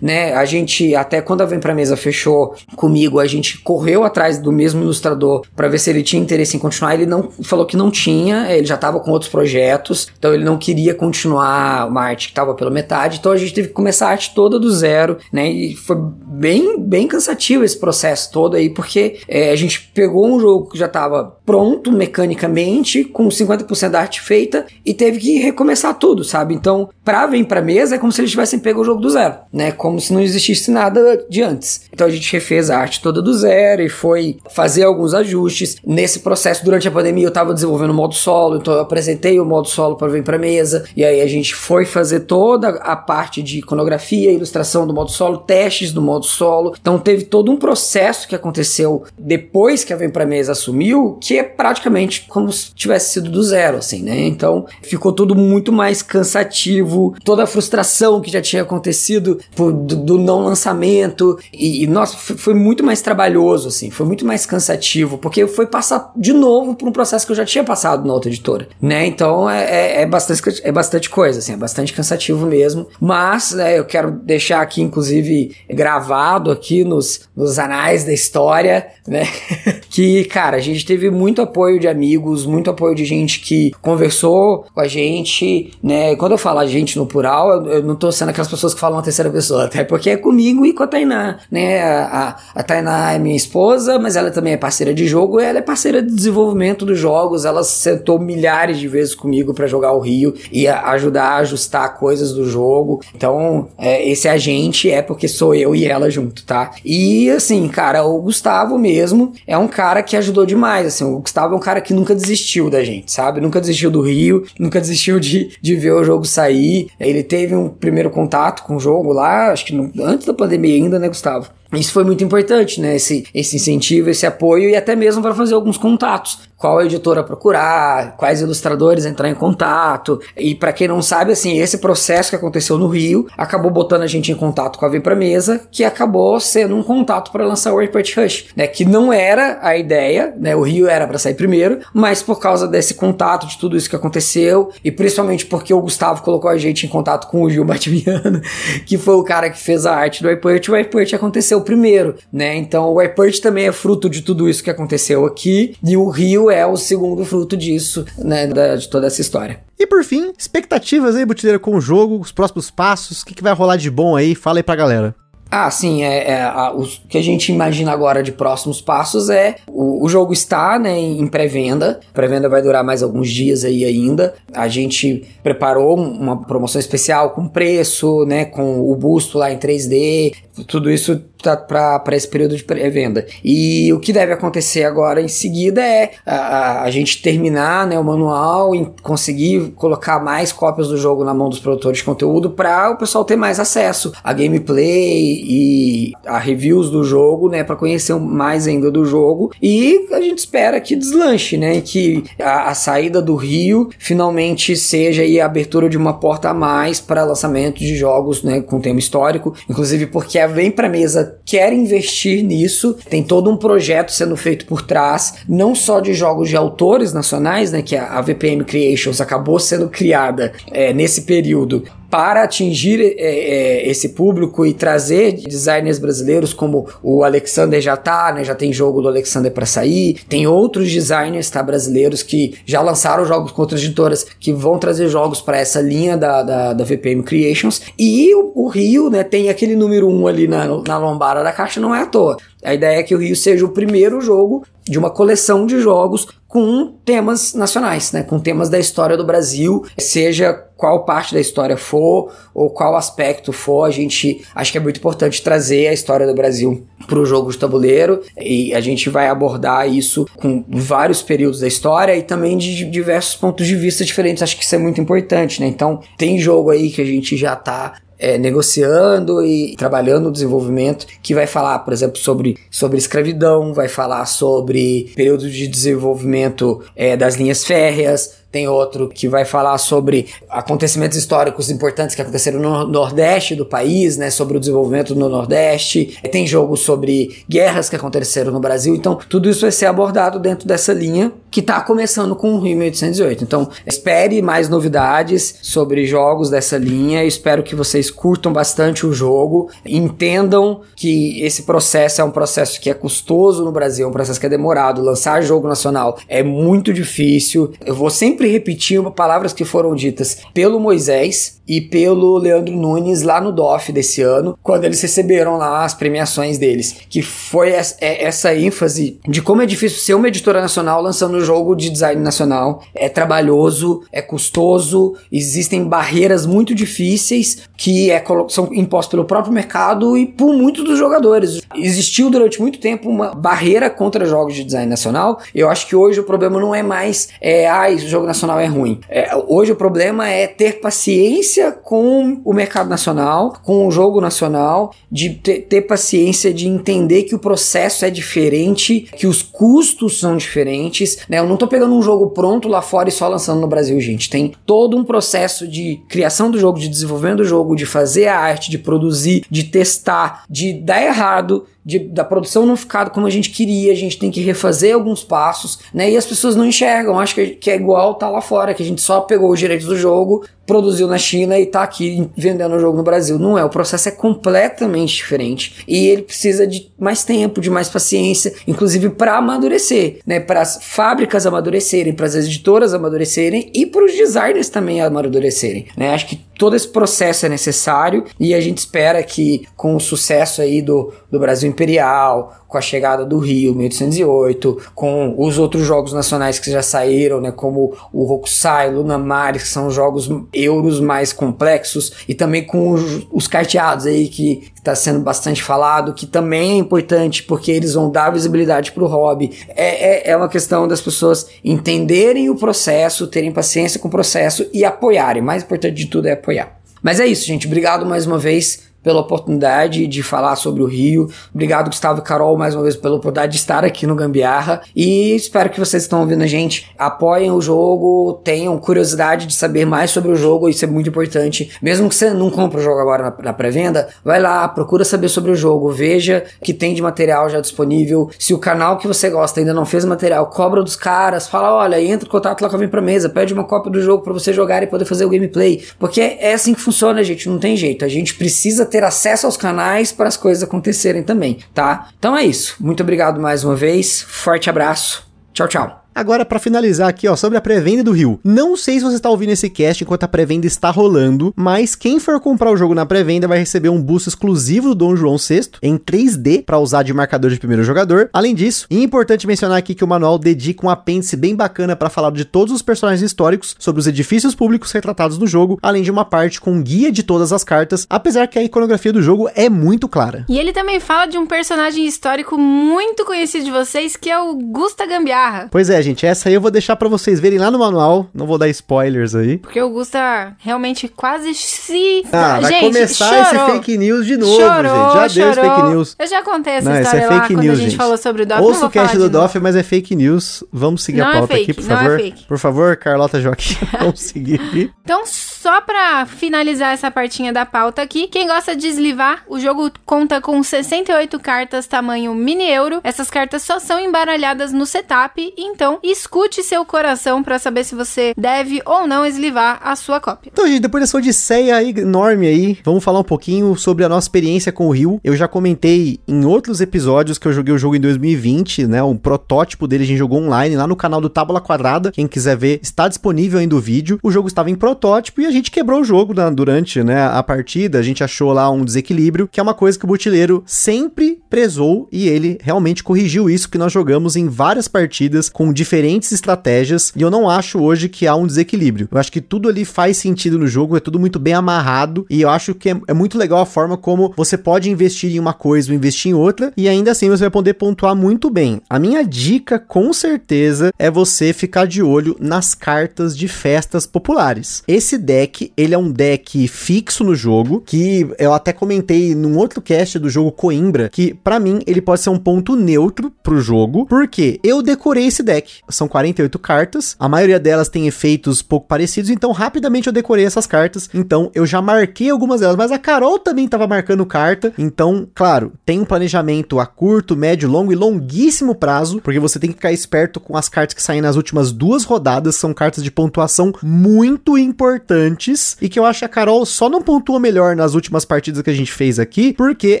[0.00, 0.34] né?
[0.34, 4.52] A gente até quando a Vem pra Mesa fechou comigo, a gente correu atrás do
[4.52, 6.94] mesmo ilustrador para ver se ele tinha interesse em continuar.
[6.94, 10.56] Ele não falou que não tinha, ele já estava com outros projetos, então ele não
[10.58, 14.10] queria continuar uma arte que estava pela metade, então a gente teve que começar a
[14.10, 15.50] arte toda do zero, né?
[15.50, 20.40] E foi bem, bem cansativo esse processo todo aí, porque é, a gente pegou um
[20.40, 25.94] jogo que já estava pronto mecanicamente, com 50% da arte feita, e teve que recomeçar
[25.98, 26.54] tudo, sabe?
[26.54, 29.21] Então, pra vir pra mesa é como se eles tivessem pego o jogo do zero,
[29.52, 29.72] né?
[29.72, 31.82] Como se não existisse nada de antes.
[31.92, 35.76] Então a gente refez a arte toda do zero e foi fazer alguns ajustes.
[35.84, 39.44] Nesse processo, durante a pandemia, eu tava desenvolvendo o modo solo, então eu apresentei o
[39.44, 43.42] modo solo para vir pra mesa, e aí a gente foi fazer toda a parte
[43.42, 46.74] de iconografia, ilustração do modo solo, testes do modo solo.
[46.80, 51.38] Então teve todo um processo que aconteceu depois que a Vem Pra Mesa assumiu, que
[51.38, 54.20] é praticamente como se tivesse sido do zero, assim, né?
[54.20, 59.11] Então ficou tudo muito mais cansativo, toda a frustração que já tinha acontecido
[59.54, 64.24] por, do, do, não lançamento, e, e nossa, foi muito mais trabalhoso, assim, foi muito
[64.24, 68.06] mais cansativo, porque foi passar de novo por um processo que eu já tinha passado
[68.06, 69.06] na outra editora, né?
[69.06, 73.78] Então é, é, é bastante, é bastante coisa, assim, é bastante cansativo mesmo, mas né,
[73.78, 79.26] eu quero deixar aqui, inclusive, gravado aqui nos, nos anais da história, né?
[79.90, 84.64] que, cara, a gente teve muito apoio de amigos, muito apoio de gente que conversou
[84.74, 86.16] com a gente, né?
[86.16, 88.80] Quando eu falo a gente no plural, eu, eu não tô sendo aquelas pessoas que
[88.80, 91.82] falam a terceira pessoa, até porque é comigo e com a Tainá, né?
[91.82, 95.62] A, a Tainá é minha esposa, mas ela também é parceira de jogo, ela é
[95.62, 100.34] parceira de desenvolvimento dos jogos, ela sentou milhares de vezes comigo para jogar o Rio
[100.50, 103.00] e a, ajudar a ajustar coisas do jogo.
[103.14, 106.70] Então, é, esse agente é porque sou eu e ela junto, tá?
[106.84, 111.54] E assim, cara, o Gustavo mesmo é um cara que ajudou demais, assim, o Gustavo
[111.54, 113.40] é um cara que nunca desistiu da gente, sabe?
[113.40, 116.88] Nunca desistiu do Rio, nunca desistiu de, de ver o jogo sair.
[116.98, 120.74] Ele teve um primeiro contato com o jogo lá, acho que no, antes da pandemia
[120.74, 121.50] ainda, né, Gustavo?
[121.72, 122.96] Isso foi muito importante, né?
[122.96, 126.38] Esse, esse incentivo, esse apoio e até mesmo para fazer alguns contatos.
[126.56, 130.20] Qual editora procurar, quais ilustradores entrar em contato.
[130.36, 134.06] E para quem não sabe, assim, esse processo que aconteceu no Rio acabou botando a
[134.06, 137.72] gente em contato com a Vem Pra Mesa, que acabou sendo um contato para lançar
[137.72, 138.68] o Airport Rush, né?
[138.68, 140.54] Que não era a ideia, né?
[140.54, 143.96] O Rio era para sair primeiro, mas por causa desse contato, de tudo isso que
[143.96, 148.40] aconteceu, e principalmente porque o Gustavo colocou a gente em contato com o Gil Batimiano,
[148.86, 152.56] que foi o cara que fez a arte do Airport, o Airport aconteceu primeiro, né?
[152.56, 156.50] Então o Airport também é fruto de tudo isso que aconteceu aqui, e o Rio
[156.50, 158.46] é o segundo fruto disso, né?
[158.46, 159.60] Da, de toda essa história.
[159.78, 163.42] E por fim, expectativas aí, Butileira, com o jogo, os próximos passos, o que, que
[163.42, 164.34] vai rolar de bom aí?
[164.34, 165.14] Fala aí pra galera.
[165.54, 169.56] Ah, sim, é, é a, o que a gente imagina agora de próximos passos é
[169.68, 172.00] o, o jogo está né, em pré-venda.
[172.14, 174.32] Pré-venda vai durar mais alguns dias aí ainda.
[174.54, 180.32] A gente preparou uma promoção especial com preço, né, com o busto lá em 3D.
[180.66, 183.26] Tudo isso para esse período de pré-venda.
[183.44, 188.04] E o que deve acontecer agora em seguida é a, a, gente terminar né, o
[188.04, 192.90] manual e conseguir colocar mais cópias do jogo na mão dos produtores de conteúdo para
[192.90, 198.14] o pessoal ter mais acesso a gameplay e a reviews do jogo, né, para conhecer
[198.14, 199.52] mais ainda do jogo.
[199.60, 205.22] E a gente espera que deslanche, né, que a, a saída do Rio finalmente seja
[205.22, 209.54] a abertura de uma porta a mais para lançamento de jogos, né, com tema histórico,
[209.68, 212.96] inclusive porque Vem para Mesa quer investir nisso.
[213.08, 217.72] Tem todo um projeto sendo feito por trás, não só de jogos de autores nacionais,
[217.72, 223.88] né, que a VPM Creations acabou sendo criada é, nesse período para atingir é, é,
[223.88, 228.44] esse público e trazer designers brasileiros como o Alexander já tá, né?
[228.44, 230.20] Já tem jogo do Alexander para sair.
[230.28, 235.08] Tem outros designers tá, brasileiros que já lançaram jogos com outras editoras que vão trazer
[235.08, 237.80] jogos para essa linha da, da, da, VPM Creations.
[237.98, 239.24] E o, o, Rio, né?
[239.24, 242.36] Tem aquele número 1 um ali na, na lombada da caixa, não é à toa.
[242.62, 246.26] A ideia é que o Rio seja o primeiro jogo de uma coleção de jogos
[246.48, 248.22] com temas nacionais, né?
[248.22, 253.52] Com temas da história do Brasil, seja qual parte da história for ou qual aspecto
[253.52, 257.24] for, a gente acho que é muito importante trazer a história do Brasil para o
[257.24, 262.22] jogo de tabuleiro e a gente vai abordar isso com vários períodos da história e
[262.22, 264.42] também de diversos pontos de vista diferentes.
[264.42, 265.66] Acho que isso é muito importante, né?
[265.66, 271.06] Então, tem jogo aí que a gente já tá é, negociando e trabalhando no desenvolvimento,
[271.20, 277.16] que vai falar, por exemplo, sobre, sobre escravidão, vai falar sobre período de desenvolvimento é,
[277.16, 282.86] das linhas férreas, tem outro que vai falar sobre acontecimentos históricos importantes que aconteceram no
[282.86, 286.18] Nordeste do país, né, sobre o desenvolvimento no Nordeste.
[286.30, 288.94] Tem jogo sobre guerras que aconteceram no Brasil.
[288.94, 292.78] Então, tudo isso vai ser abordado dentro dessa linha que está começando com o Rio
[292.78, 293.44] 1808.
[293.44, 297.24] Então, espere mais novidades sobre jogos dessa linha.
[297.24, 302.90] espero que vocês curtam bastante o jogo, entendam que esse processo é um processo que
[302.90, 305.02] é custoso no Brasil, é um processo que é demorado.
[305.02, 307.72] Lançar jogo nacional é muito difícil.
[307.84, 313.22] Eu vou sempre sempre repetir palavras que foram ditas pelo Moisés e pelo Leandro Nunes
[313.22, 318.24] lá no DOF desse ano, quando eles receberam lá as premiações deles, que foi é,
[318.24, 322.20] essa ênfase de como é difícil ser uma editora nacional lançando um jogo de design
[322.20, 322.82] nacional.
[322.94, 330.16] É trabalhoso, é custoso, existem barreiras muito difíceis que é, são impostas pelo próprio mercado
[330.16, 331.60] e por muitos dos jogadores.
[331.74, 335.40] Existiu durante muito tempo uma barreira contra jogos de design nacional.
[335.54, 338.66] Eu acho que hoje o problema não é mais, é, ah, o jogo nacional é
[338.66, 338.98] ruim.
[339.08, 344.94] É, hoje o problema é ter paciência com o mercado nacional, com o jogo nacional,
[345.10, 350.36] de ter, ter paciência de entender que o processo é diferente, que os custos são
[350.36, 351.18] diferentes.
[351.28, 351.38] Né?
[351.38, 354.30] Eu não tô pegando um jogo pronto lá fora e só lançando no Brasil, gente.
[354.30, 358.38] Tem todo um processo de criação do jogo, de desenvolvimento do jogo, de fazer a
[358.38, 363.30] arte, de produzir, de testar, de dar errado, de, da produção não ficar como a
[363.30, 366.10] gente queria, a gente tem que refazer alguns passos, né?
[366.10, 368.86] E as pessoas não enxergam, acho que, que é igual tá lá fora, que a
[368.86, 372.78] gente só pegou os direitos do jogo, produziu na China e tá aqui vendendo o
[372.78, 373.38] jogo no Brasil.
[373.38, 377.88] Não é, o processo é completamente diferente e ele precisa de mais tempo, de mais
[377.88, 380.38] paciência, inclusive para amadurecer, né?
[380.38, 386.10] Para as fábricas amadurecerem, para as editoras amadurecerem e para os designers também amadurecerem, né?
[386.10, 390.62] Acho que todo esse processo é necessário e a gente espera que com o sucesso
[390.62, 396.12] aí do, do Brasil Imperial, com a chegada do Rio 1808, com os outros jogos
[396.12, 401.32] nacionais que já saíram, né, como o Hokusai, Luna Maris, que são jogos euros mais
[401.32, 406.72] complexos, e também com os, os carteados aí que está sendo bastante falado, que também
[406.72, 409.50] é importante porque eles vão dar visibilidade para o hobby.
[409.68, 414.66] É, é, é uma questão das pessoas entenderem o processo, terem paciência com o processo
[414.72, 415.42] e apoiarem.
[415.42, 416.80] Mais importante de tudo é apoiar.
[417.02, 417.66] Mas é isso, gente.
[417.66, 421.28] Obrigado mais uma vez pela oportunidade de falar sobre o Rio.
[421.52, 424.82] Obrigado, Gustavo e Carol, mais uma vez pela oportunidade de estar aqui no Gambiarra.
[424.94, 429.84] E espero que vocês estão ouvindo a gente apoiem o jogo, tenham curiosidade de saber
[429.84, 431.70] mais sobre o jogo, isso é muito importante.
[431.82, 435.50] Mesmo que você não compre o jogo agora na, pré-venda, vai lá, procura saber sobre
[435.50, 438.30] o jogo, veja que tem de material já disponível.
[438.38, 442.00] Se o canal que você gosta ainda não fez material, cobra dos caras, fala: olha,
[442.00, 444.32] entra em contato lá com a Vem Pra Mesa, pede uma cópia do jogo para
[444.32, 445.82] você jogar e poder fazer o gameplay.
[445.98, 448.04] Porque é assim que funciona, gente, não tem jeito.
[448.04, 452.10] A gente precisa ter acesso aos canais para as coisas acontecerem também, tá?
[452.18, 452.76] Então é isso.
[452.78, 454.20] Muito obrigado mais uma vez.
[454.20, 455.26] Forte abraço.
[455.54, 456.01] Tchau, tchau.
[456.14, 458.38] Agora, para finalizar aqui, ó, sobre a pré-venda do Rio.
[458.44, 462.20] Não sei se você está ouvindo esse cast enquanto a pré-venda está rolando, mas quem
[462.20, 465.70] for comprar o jogo na pré-venda vai receber um boost exclusivo do Dom João VI
[465.82, 468.28] em 3D para usar de marcador de primeiro jogador.
[468.32, 472.10] Além disso, é importante mencionar aqui que o manual dedica um apêndice bem bacana para
[472.10, 476.10] falar de todos os personagens históricos, sobre os edifícios públicos retratados no jogo, além de
[476.10, 479.70] uma parte com guia de todas as cartas, apesar que a iconografia do jogo é
[479.70, 480.44] muito clara.
[480.48, 484.54] E ele também fala de um personagem histórico muito conhecido de vocês, que é o
[484.54, 485.68] Gusta Gambiarra.
[485.70, 488.28] Pois é, gente, essa aí eu vou deixar para vocês verem lá no manual.
[488.34, 489.58] Não vou dar spoilers aí.
[489.58, 492.22] Porque o Gusta realmente quase se.
[492.32, 493.66] Ah, vai gente, começar chorou.
[493.66, 495.14] esse fake news de novo, chorou, gente.
[495.14, 495.54] Já chorou.
[495.54, 496.16] deu fake news.
[496.18, 498.16] Eu já contei essa não, história é fake lá news, quando a gente, gente, falou
[498.16, 498.62] sobre o Doff.
[498.62, 500.64] Ouça o cast do Doff, mas é fake news.
[500.72, 502.20] Vamos seguir não a é pauta é fake, aqui, por favor.
[502.20, 504.90] É por favor, Carlota Joaquim, vamos seguir aqui.
[505.04, 505.22] Então,
[505.62, 510.40] só pra finalizar essa partinha da pauta aqui, quem gosta de eslivar, o jogo conta
[510.40, 513.00] com 68 cartas tamanho mini euro.
[513.04, 518.34] Essas cartas só são embaralhadas no setup, então escute seu coração para saber se você
[518.36, 520.50] deve ou não eslivar a sua cópia.
[520.52, 524.72] Então, gente, depois dessa odisseia enorme aí, vamos falar um pouquinho sobre a nossa experiência
[524.72, 525.20] com o Rio.
[525.22, 529.00] Eu já comentei em outros episódios que eu joguei o jogo em 2020, né?
[529.00, 532.10] Um protótipo dele a gente jogou online lá no canal do Tábula Quadrada.
[532.10, 534.18] Quem quiser ver, está disponível ainda o vídeo.
[534.24, 537.42] O jogo estava em protótipo e a gente quebrou o jogo na, durante né, a
[537.42, 537.98] partida.
[537.98, 542.08] A gente achou lá um desequilíbrio, que é uma coisa que o Butileiro sempre prezou
[542.10, 547.22] e ele realmente corrigiu isso que nós jogamos em várias partidas com diferentes estratégias e
[547.22, 549.08] eu não acho hoje que há um desequilíbrio.
[549.10, 552.40] Eu acho que tudo ali faz sentido no jogo, é tudo muito bem amarrado e
[552.42, 555.52] eu acho que é, é muito legal a forma como você pode investir em uma
[555.52, 558.80] coisa ou investir em outra e ainda assim você vai poder pontuar muito bem.
[558.88, 564.82] A minha dica com certeza é você ficar de olho nas cartas de festas populares.
[564.88, 569.56] Esse deck deck, ele é um deck fixo no jogo, que eu até comentei num
[569.56, 573.60] outro cast do jogo Coimbra, que para mim ele pode ser um ponto neutro pro
[573.60, 575.80] jogo, porque eu decorei esse deck.
[575.88, 580.66] São 48 cartas, a maioria delas tem efeitos pouco parecidos, então rapidamente eu decorei essas
[580.66, 581.10] cartas.
[581.12, 584.72] Então eu já marquei algumas delas, mas a Carol também tava marcando carta.
[584.78, 589.70] Então, claro, tem um planejamento a curto, médio, longo e longuíssimo prazo, porque você tem
[589.70, 593.10] que ficar esperto com as cartas que saem nas últimas duas rodadas, são cartas de
[593.10, 595.31] pontuação muito importantes
[595.80, 598.70] e que eu acho que a Carol só não pontua melhor nas últimas partidas que
[598.70, 600.00] a gente fez aqui, porque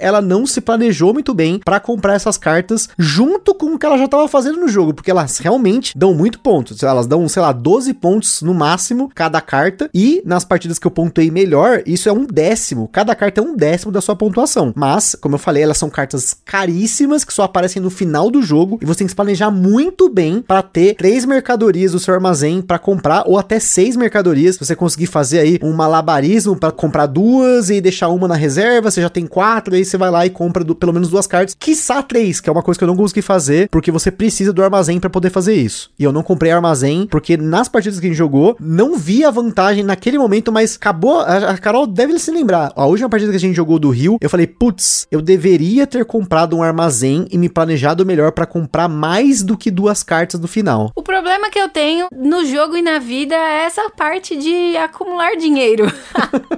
[0.00, 3.98] ela não se planejou muito bem para comprar essas cartas junto com o que ela
[3.98, 6.82] já tava fazendo no jogo, porque elas realmente dão muito pontos.
[6.82, 10.90] Elas dão, sei lá, 12 pontos no máximo cada carta e nas partidas que eu
[10.90, 12.88] pontuei melhor, isso é um décimo.
[12.88, 14.72] Cada carta é um décimo da sua pontuação.
[14.76, 18.78] Mas, como eu falei, elas são cartas caríssimas que só aparecem no final do jogo
[18.80, 22.62] e você tem que se planejar muito bem para ter três mercadorias do seu armazém
[22.62, 24.54] para comprar ou até seis mercadorias.
[24.54, 28.90] Se você conseguir fazer aí um malabarismo para comprar duas e deixar uma na reserva,
[28.90, 31.56] você já tem quatro, aí você vai lá e compra do, pelo menos duas cartas,
[31.58, 34.62] quiçá três, que é uma coisa que eu não consegui fazer porque você precisa do
[34.62, 35.90] armazém para poder fazer isso.
[35.98, 39.30] E eu não comprei armazém porque nas partidas que a gente jogou, não vi a
[39.30, 41.20] vantagem naquele momento, mas acabou.
[41.20, 42.72] A, a Carol deve se lembrar.
[42.74, 46.04] A última partida que a gente jogou do Rio, eu falei, putz, eu deveria ter
[46.04, 50.48] comprado um armazém e me planejado melhor para comprar mais do que duas cartas no
[50.48, 50.90] final.
[50.94, 54.76] O problema que eu tenho no jogo e na vida é essa parte de
[55.36, 55.86] dinheiro.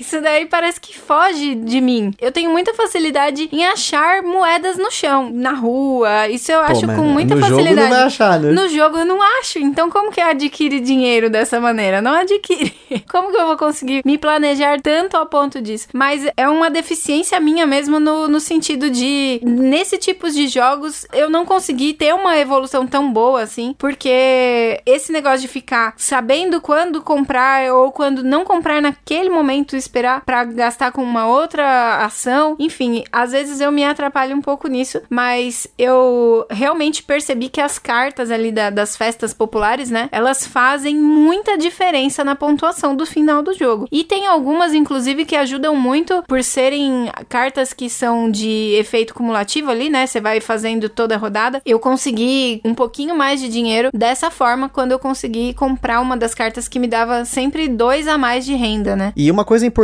[0.00, 2.12] Isso daí parece que foge de mim.
[2.18, 6.26] Eu tenho muita facilidade em achar moedas no chão, na rua.
[6.28, 7.76] Isso eu Pô, acho com muita no facilidade.
[7.76, 8.52] jogo não vai achar, né?
[8.52, 9.58] No jogo eu não acho.
[9.58, 12.00] Então como que adquire dinheiro dessa maneira?
[12.00, 12.74] Não adquire.
[13.10, 15.88] Como que eu vou conseguir me planejar tanto ao ponto disso?
[15.92, 21.28] Mas é uma deficiência minha mesmo no, no sentido de nesse tipo de jogos eu
[21.30, 27.02] não consegui ter uma evolução tão boa assim, porque esse negócio de ficar sabendo quando
[27.02, 32.56] comprar ou quando não comprar naquele momento esperar para gastar com uma outra ação.
[32.58, 37.78] Enfim, às vezes eu me atrapalho um pouco nisso, mas eu realmente percebi que as
[37.78, 43.42] cartas ali da, das festas populares, né, elas fazem muita diferença na pontuação do final
[43.42, 43.88] do jogo.
[43.90, 49.70] E tem algumas, inclusive, que ajudam muito por serem cartas que são de efeito cumulativo
[49.70, 50.06] ali, né?
[50.06, 51.60] Você vai fazendo toda a rodada.
[51.66, 56.34] Eu consegui um pouquinho mais de dinheiro dessa forma quando eu consegui comprar uma das
[56.34, 59.12] cartas que me dava sempre dois a mais de renda, né?
[59.16, 59.79] E uma coisa importante,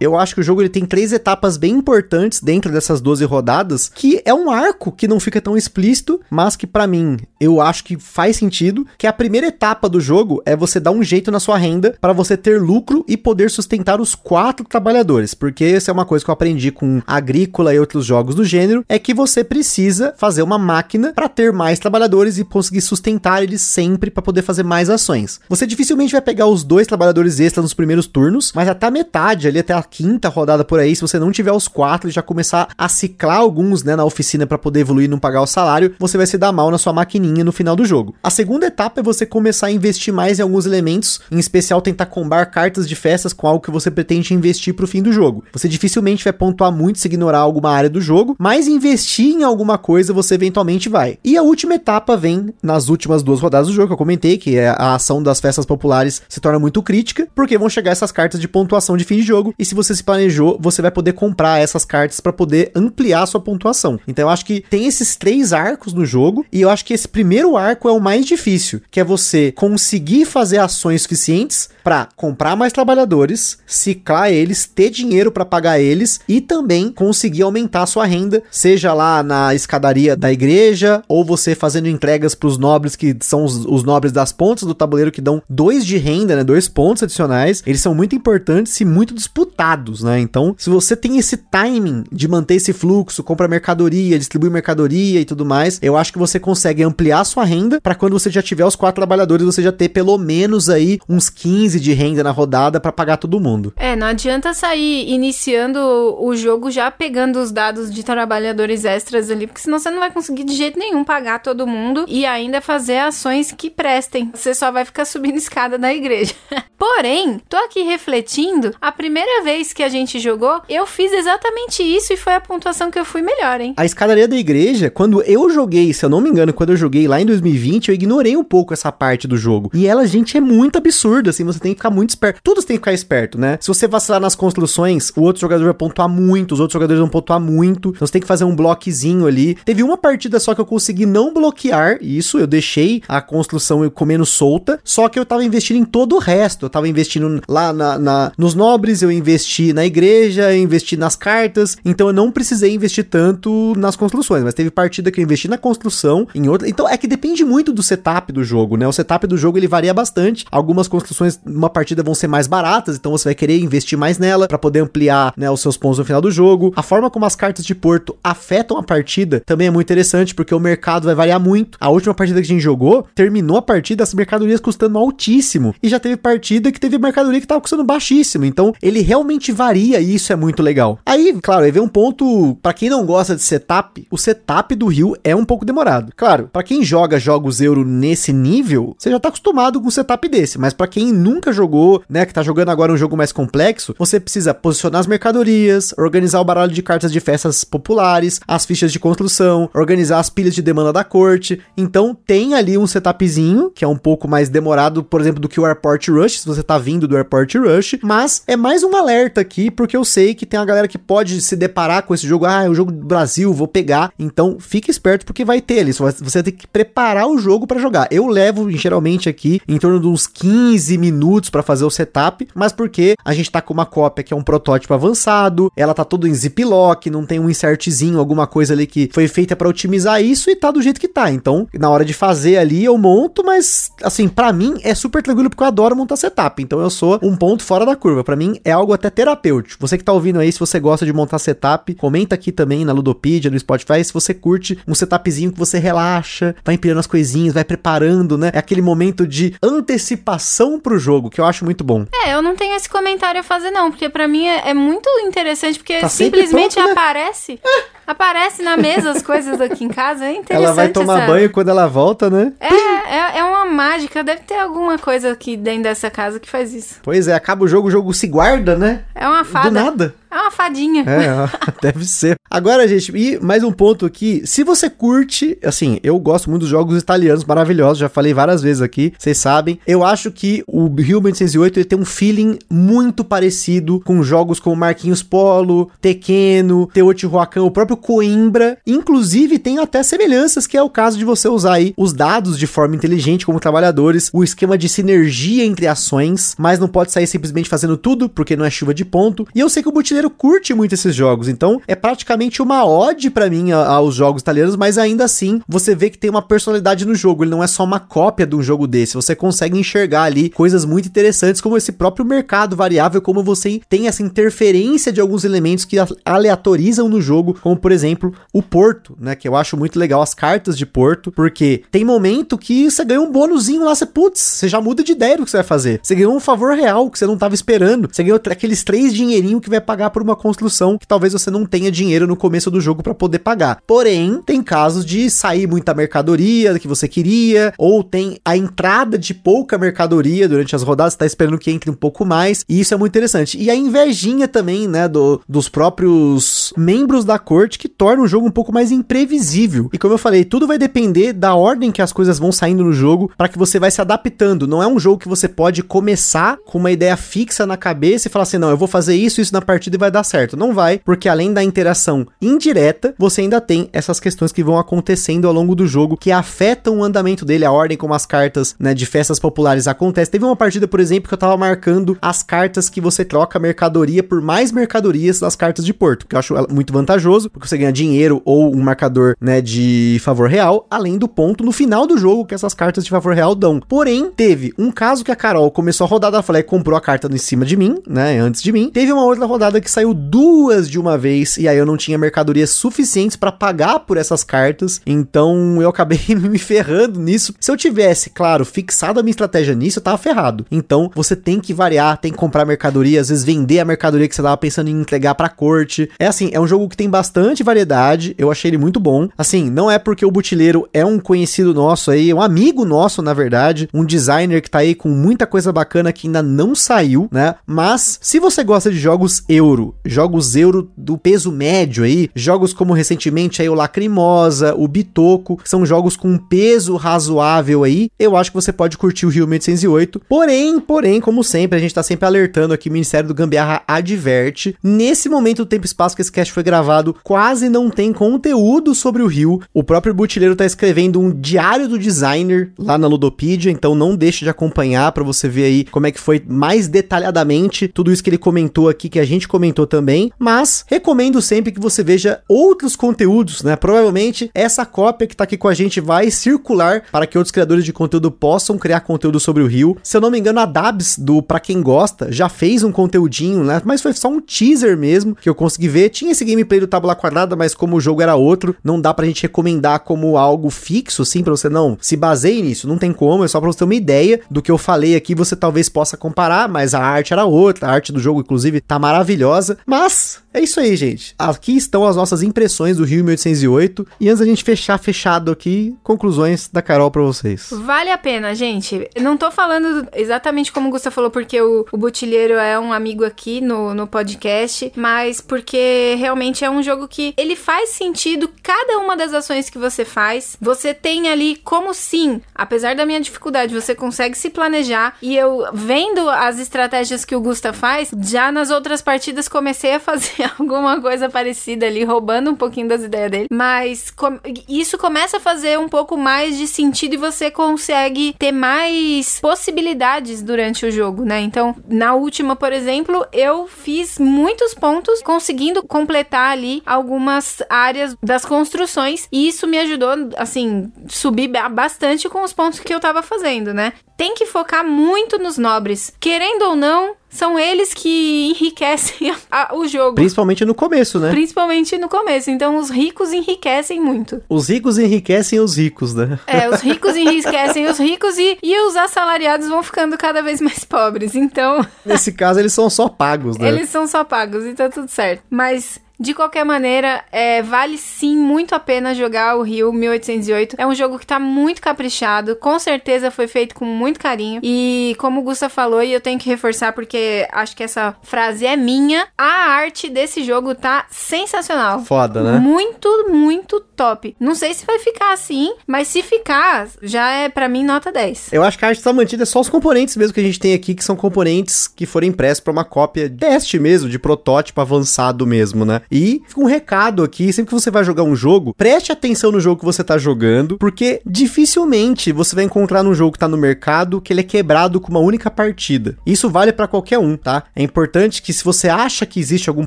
[0.00, 3.88] eu acho que o jogo ele tem três etapas bem importantes dentro dessas 12 rodadas,
[3.88, 7.84] que é um arco que não fica tão explícito, mas que para mim eu acho
[7.84, 11.40] que faz sentido, que a primeira etapa do jogo é você dar um jeito na
[11.40, 15.94] sua renda para você ter lucro e poder sustentar os quatro trabalhadores, porque essa é
[15.94, 19.42] uma coisa que eu aprendi com Agrícola e outros jogos do gênero, é que você
[19.44, 24.42] precisa fazer uma máquina para ter mais trabalhadores e conseguir sustentar eles sempre para poder
[24.42, 25.40] fazer mais ações.
[25.48, 29.11] Você dificilmente vai pegar os dois trabalhadores extras nos primeiros turnos, mas até a metade,
[29.18, 32.22] ali até a quinta rodada por aí, se você não tiver os quatro e já
[32.22, 35.94] começar a ciclar alguns, né, na oficina para poder evoluir e não pagar o salário,
[35.98, 38.14] você vai se dar mal na sua maquininha no final do jogo.
[38.22, 42.06] A segunda etapa é você começar a investir mais em alguns elementos, em especial tentar
[42.06, 45.44] combar cartas de festas com algo que você pretende investir pro fim do jogo.
[45.52, 49.78] Você dificilmente vai pontuar muito se ignorar alguma área do jogo, mas investir em alguma
[49.78, 51.18] coisa você eventualmente vai.
[51.24, 54.56] E a última etapa vem nas últimas duas rodadas do jogo que eu comentei, que
[54.56, 58.40] é a ação das festas populares se torna muito crítica, porque vão chegar essas cartas
[58.40, 61.60] de pontuação de fim de jogo, e se você se planejou, você vai poder comprar
[61.60, 63.98] essas cartas para poder ampliar sua pontuação.
[64.06, 67.08] Então eu acho que tem esses três arcos no jogo, e eu acho que esse
[67.08, 72.56] primeiro arco é o mais difícil, que é você conseguir fazer ações suficientes para comprar
[72.56, 78.42] mais trabalhadores, ciclar eles, ter dinheiro para pagar eles e também conseguir aumentar sua renda,
[78.50, 83.44] seja lá na escadaria da igreja ou você fazendo entregas para os nobres que são
[83.44, 87.02] os, os, nobres das pontas do tabuleiro que dão dois de renda, né, dois pontos
[87.02, 87.62] adicionais.
[87.66, 90.20] Eles são muito importantes e muito disputados, né?
[90.20, 95.24] Então, se você tem esse timing de manter esse fluxo, compra mercadoria, distribui mercadoria e
[95.24, 98.64] tudo mais, eu acho que você consegue ampliar sua renda para quando você já tiver
[98.64, 102.80] os quatro trabalhadores, você já ter pelo menos aí uns 15 de renda na rodada
[102.80, 103.72] para pagar todo mundo.
[103.76, 105.78] É, não adianta sair iniciando
[106.18, 110.10] o jogo já pegando os dados de trabalhadores extras ali, porque senão você não vai
[110.10, 114.30] conseguir de jeito nenhum pagar todo mundo e ainda fazer ações que prestem.
[114.34, 116.34] Você só vai ficar subindo escada da igreja.
[116.78, 122.12] Porém, tô aqui refletindo, a primeira vez que a gente jogou, eu fiz exatamente isso
[122.12, 123.74] e foi a pontuação que eu fui melhor, hein?
[123.76, 127.06] A escadaria da igreja, quando eu joguei, se eu não me engano, quando eu joguei
[127.06, 129.70] lá em 2020, eu ignorei um pouco essa parte do jogo.
[129.72, 132.40] E ela, gente, é muito absurda, assim, você tem que ficar muito esperto.
[132.42, 133.58] Todos têm que ficar esperto, né?
[133.60, 137.08] Se você vacilar nas construções, o outro jogador vai pontuar muito, os outros jogadores vão
[137.08, 137.90] pontuar muito.
[137.90, 139.54] Então você tem que fazer um bloquezinho ali.
[139.64, 144.26] Teve uma partida só que eu consegui não bloquear isso, eu deixei a construção comendo
[144.26, 146.66] solta, só que eu tava investindo em todo o resto.
[146.66, 151.16] Eu tava investindo lá na, na nos nobres, eu investi na igreja, eu investi nas
[151.16, 155.48] cartas, então eu não precisei investir tanto nas construções, mas teve partida que eu investi
[155.48, 156.68] na construção, em outra.
[156.68, 158.86] Então é que depende muito do setup do jogo, né?
[158.86, 160.44] O setup do jogo ele varia bastante.
[160.50, 164.48] Algumas construções numa partida vão ser mais baratas, então você vai querer investir mais nela
[164.48, 166.72] para poder ampliar, né, os seus pontos no final do jogo.
[166.74, 170.54] A forma como as cartas de Porto afetam a partida também é muito interessante, porque
[170.54, 171.78] o mercado vai variar muito.
[171.80, 175.74] A última partida que a gente jogou, terminou a partida as mercadorias custando altíssimo.
[175.82, 178.44] E já teve partida que teve mercadoria que tava custando baixíssimo.
[178.44, 180.98] Então, ele realmente varia e isso é muito legal.
[181.04, 184.86] Aí, claro, aí vem um ponto, para quem não gosta de setup, o setup do
[184.86, 186.12] Rio é um pouco demorado.
[186.16, 190.28] Claro, para quem joga jogos euro nesse nível, você já tá acostumado com um setup
[190.28, 193.94] desse, mas para quem nunca jogou, né, que tá jogando agora um jogo mais complexo,
[193.98, 198.92] você precisa posicionar as mercadorias, organizar o baralho de cartas de festas populares, as fichas
[198.92, 201.60] de construção, organizar as pilhas de demanda da corte.
[201.76, 205.58] Então, tem ali um setupzinho que é um pouco mais demorado, por exemplo, do que
[205.58, 209.40] o Airport Rush, se você tá vindo do Airport Rush, mas é mais um alerta
[209.40, 212.44] aqui, porque eu sei que tem a galera que pode se deparar com esse jogo,
[212.44, 214.12] ah, é o jogo do Brasil, vou pegar.
[214.18, 218.08] Então, fique esperto porque vai ter ali, você tem que preparar o jogo para jogar.
[218.10, 222.72] Eu levo geralmente aqui em torno de uns 15 minutos para fazer o setup, mas
[222.72, 226.26] porque a gente tá com uma cópia que é um protótipo avançado, ela tá todo
[226.26, 230.50] em ziplock, não tem um insertzinho, alguma coisa ali que foi feita para otimizar isso
[230.50, 231.30] e tá do jeito que tá.
[231.30, 235.50] Então, na hora de fazer ali, eu monto, mas assim, para mim é super tranquilo
[235.50, 236.62] porque eu adoro montar setup.
[236.62, 238.24] Então eu sou um ponto fora da curva.
[238.24, 239.80] Para mim é algo até terapêutico.
[239.80, 242.92] Você que tá ouvindo aí, se você gosta de montar setup, comenta aqui também na
[242.92, 247.54] Ludopedia, no Spotify, se você curte um setupzinho que você relaxa, vai empilhando as coisinhas,
[247.54, 248.50] vai preparando, né?
[248.52, 252.06] É aquele momento de antecipação pro jogo que eu acho muito bom.
[252.24, 255.08] É, eu não tenho esse comentário a fazer não, porque para mim é, é, muito
[255.20, 256.92] interessante porque tá simplesmente pronto, né?
[256.92, 257.60] aparece.
[258.06, 260.64] Aparece na mesa as coisas aqui em casa, é interessante.
[260.64, 261.32] Ela vai tomar essa...
[261.32, 262.52] banho quando ela volta, né?
[262.60, 266.74] É, é, é, uma mágica, deve ter alguma coisa aqui dentro dessa casa que faz
[266.74, 266.96] isso.
[267.02, 269.02] Pois é, acaba o jogo, o jogo se guarda, né?
[269.14, 269.68] É uma fada.
[269.68, 270.14] Do nada.
[270.32, 271.04] É uma fadinha.
[271.06, 271.48] É,
[271.82, 272.36] deve ser.
[272.50, 274.42] Agora, gente, e mais um ponto aqui.
[274.46, 278.80] Se você curte, assim, eu gosto muito dos jogos italianos maravilhosos, já falei várias vezes
[278.80, 279.78] aqui, vocês sabem.
[279.86, 284.74] Eu acho que o Rio 1808 ele tem um feeling muito parecido com jogos como
[284.74, 288.78] Marquinhos Polo, Tequeno, Teotihuacan, o próprio Coimbra.
[288.86, 292.66] Inclusive, tem até semelhanças, que é o caso de você usar aí os dados de
[292.66, 297.68] forma inteligente como trabalhadores, o esquema de sinergia entre ações, mas não pode sair simplesmente
[297.68, 299.46] fazendo tudo, porque não é chuva de ponto.
[299.54, 303.30] E eu sei que o Butileiro curte muito esses jogos, então é praticamente uma ode
[303.30, 307.14] para mim aos jogos italianos, mas ainda assim você vê que tem uma personalidade no
[307.14, 310.50] jogo, ele não é só uma cópia de um jogo desse, você consegue enxergar ali
[310.50, 315.44] coisas muito interessantes, como esse próprio mercado variável, como você tem essa interferência de alguns
[315.44, 319.98] elementos que aleatorizam no jogo, como por exemplo o Porto, né, que eu acho muito
[319.98, 324.06] legal as cartas de Porto, porque tem momento que você ganha um bônusinho lá, você,
[324.06, 326.74] putz, você já muda de ideia do que você vai fazer, você ganhou um favor
[326.74, 330.22] real que você não tava esperando, você ganhou aqueles três dinheirinho que vai pagar por
[330.22, 333.80] uma construção que talvez você não tenha dinheiro no começo do jogo para poder pagar.
[333.86, 339.34] Porém, tem casos de sair muita mercadoria que você queria, ou tem a entrada de
[339.34, 342.94] pouca mercadoria durante as rodadas, você tá esperando que entre um pouco mais, e isso
[342.94, 343.58] é muito interessante.
[343.58, 348.46] E a invejinha também, né, do, dos próprios membros da corte que torna o jogo
[348.46, 349.88] um pouco mais imprevisível.
[349.92, 352.92] E como eu falei, tudo vai depender da ordem que as coisas vão saindo no
[352.92, 354.66] jogo para que você vai se adaptando.
[354.66, 358.30] Não é um jogo que você pode começar com uma ideia fixa na cabeça e
[358.30, 360.56] falar assim: não, eu vou fazer isso, isso na partida e vai dar certo.
[360.56, 365.46] Não vai, porque além da interação indireta, você ainda tem essas questões que vão acontecendo
[365.46, 368.94] ao longo do jogo que afetam o andamento dele, a ordem como as cartas, né,
[368.94, 370.32] de festas populares acontecem.
[370.32, 374.22] Teve uma partida, por exemplo, que eu tava marcando as cartas que você troca mercadoria
[374.22, 377.92] por mais mercadorias das cartas de Porto, que eu acho muito vantajoso, porque você ganha
[377.92, 382.44] dinheiro ou um marcador, né, de favor real, além do ponto no final do jogo
[382.44, 383.78] que essas cartas de favor real dão.
[383.78, 387.28] Porém, teve um caso que a Carol começou a rodada, ela falou, comprou a carta
[387.32, 388.90] em cima de mim, né, antes de mim.
[388.92, 392.18] Teve uma outra rodada que saiu duas de uma vez e aí eu não tinha
[392.18, 397.54] mercadorias suficientes para pagar por essas cartas, então eu acabei me ferrando nisso.
[397.60, 400.66] Se eu tivesse, claro, fixado a minha estratégia nisso, eu tava ferrado.
[400.70, 404.34] Então você tem que variar, tem que comprar mercadoria, às vezes vender a mercadoria que
[404.34, 406.10] você tava pensando em entregar pra corte.
[406.18, 409.28] É assim, é um jogo que tem bastante variedade, eu achei ele muito bom.
[409.36, 413.34] Assim, não é porque o Butileiro é um conhecido nosso aí, um amigo nosso, na
[413.34, 417.56] verdade, um designer que tá aí com muita coisa bacana que ainda não saiu, né?
[417.66, 422.92] Mas se você gosta de jogos euro, jogos euro do peso médio aí, jogos como
[422.92, 428.54] recentemente aí o Lacrimosa, o Bitoco, são jogos com peso razoável aí, eu acho que
[428.54, 430.22] você pode curtir o Rio 1808.
[430.28, 434.76] Porém, porém, como sempre, a gente tá sempre alertando aqui, o Ministério do Gambiarra adverte.
[434.82, 438.12] Nesse momento do tempo e espaço que esse cast foi gravado, quase quase não tem
[438.12, 439.60] conteúdo sobre o Rio.
[439.74, 444.44] O próprio Butileiro tá escrevendo um diário do designer lá na Ludopedia, então não deixe
[444.44, 448.30] de acompanhar para você ver aí como é que foi mais detalhadamente tudo isso que
[448.30, 450.30] ele comentou aqui, que a gente comentou também.
[450.38, 453.74] Mas recomendo sempre que você veja outros conteúdos, né?
[453.74, 457.84] Provavelmente essa cópia que tá aqui com a gente vai circular para que outros criadores
[457.84, 459.96] de conteúdo possam criar conteúdo sobre o Rio.
[460.04, 463.64] Se eu não me engano, a Dabs do Pra Quem Gosta já fez um conteúdinho,
[463.64, 463.82] né?
[463.84, 466.08] Mas foi só um teaser mesmo que eu consegui ver.
[466.10, 469.26] Tinha esse gameplay do Tabula nada, mas como o jogo era outro, não dá pra
[469.26, 472.88] gente recomendar como algo fixo, assim, pra você não se baseie nisso.
[472.88, 475.34] Não tem como, é só pra você ter uma ideia do que eu falei aqui.
[475.34, 477.88] Você talvez possa comparar, mas a arte era outra.
[477.88, 479.78] A arte do jogo, inclusive, tá maravilhosa.
[479.86, 481.34] Mas é isso aí, gente.
[481.38, 484.06] Aqui estão as nossas impressões do Rio 1808.
[484.20, 487.68] E antes da gente fechar fechado aqui, conclusões da Carol pra vocês.
[487.72, 489.08] Vale a pena, gente.
[489.20, 493.24] Não tô falando exatamente como o Gustavo falou, porque o, o Botilheiro é um amigo
[493.24, 498.98] aqui no, no podcast, mas porque realmente é um jogo que ele faz sentido cada
[498.98, 500.56] uma das ações que você faz.
[500.58, 505.16] Você tem ali como sim, apesar da minha dificuldade, você consegue se planejar.
[505.20, 510.00] E eu vendo as estratégias que o Gusta faz, já nas outras partidas comecei a
[510.00, 513.46] fazer alguma coisa parecida ali, roubando um pouquinho das ideias dele.
[513.52, 518.52] Mas com, isso começa a fazer um pouco mais de sentido e você consegue ter
[518.52, 521.40] mais possibilidades durante o jogo, né?
[521.40, 528.44] Então, na última, por exemplo, eu fiz muitos pontos conseguindo completar ali algumas áreas das
[528.44, 533.74] construções e isso me ajudou, assim, subir bastante com os pontos que eu tava fazendo,
[533.74, 533.92] né?
[534.16, 536.12] Tem que focar muito nos nobres.
[536.20, 540.14] Querendo ou não, são eles que enriquecem a, o jogo.
[540.14, 541.30] Principalmente no começo, né?
[541.30, 542.50] Principalmente no começo.
[542.50, 544.40] Então os ricos enriquecem muito.
[544.48, 546.38] Os ricos enriquecem os ricos, né?
[546.46, 550.84] É, os ricos enriquecem os ricos e, e os assalariados vão ficando cada vez mais
[550.84, 551.34] pobres.
[551.34, 551.84] Então.
[552.04, 553.68] Nesse caso, eles são só pagos, né?
[553.68, 555.42] Eles são só pagos, então tudo certo.
[555.50, 560.76] Mas de qualquer maneira, é, vale sim muito a pena jogar o Rio 1808.
[560.78, 564.60] É um jogo que tá muito caprichado, com certeza foi feito com muito carinho.
[564.62, 568.64] E como o Gusta falou, e eu tenho que reforçar porque acho que essa frase
[568.64, 572.04] é minha, a arte desse jogo tá sensacional.
[572.04, 572.58] Foda, né?
[572.60, 574.36] Muito, muito top.
[574.38, 578.52] Não sei se vai ficar assim, mas se ficar, já é para mim nota 10.
[578.52, 580.60] Eu acho que a arte tá mantida, é só os componentes mesmo que a gente
[580.60, 584.80] tem aqui, que são componentes que foram impressos para uma cópia teste mesmo, de protótipo
[584.80, 586.00] avançado mesmo, né?
[586.12, 589.58] E fica um recado aqui, sempre que você vai jogar um jogo, preste atenção no
[589.58, 593.56] jogo que você tá jogando, porque dificilmente você vai encontrar num jogo que tá no
[593.56, 596.18] mercado que ele é quebrado com uma única partida.
[596.26, 597.64] Isso vale para qualquer um, tá?
[597.74, 599.86] É importante que se você acha que existe algum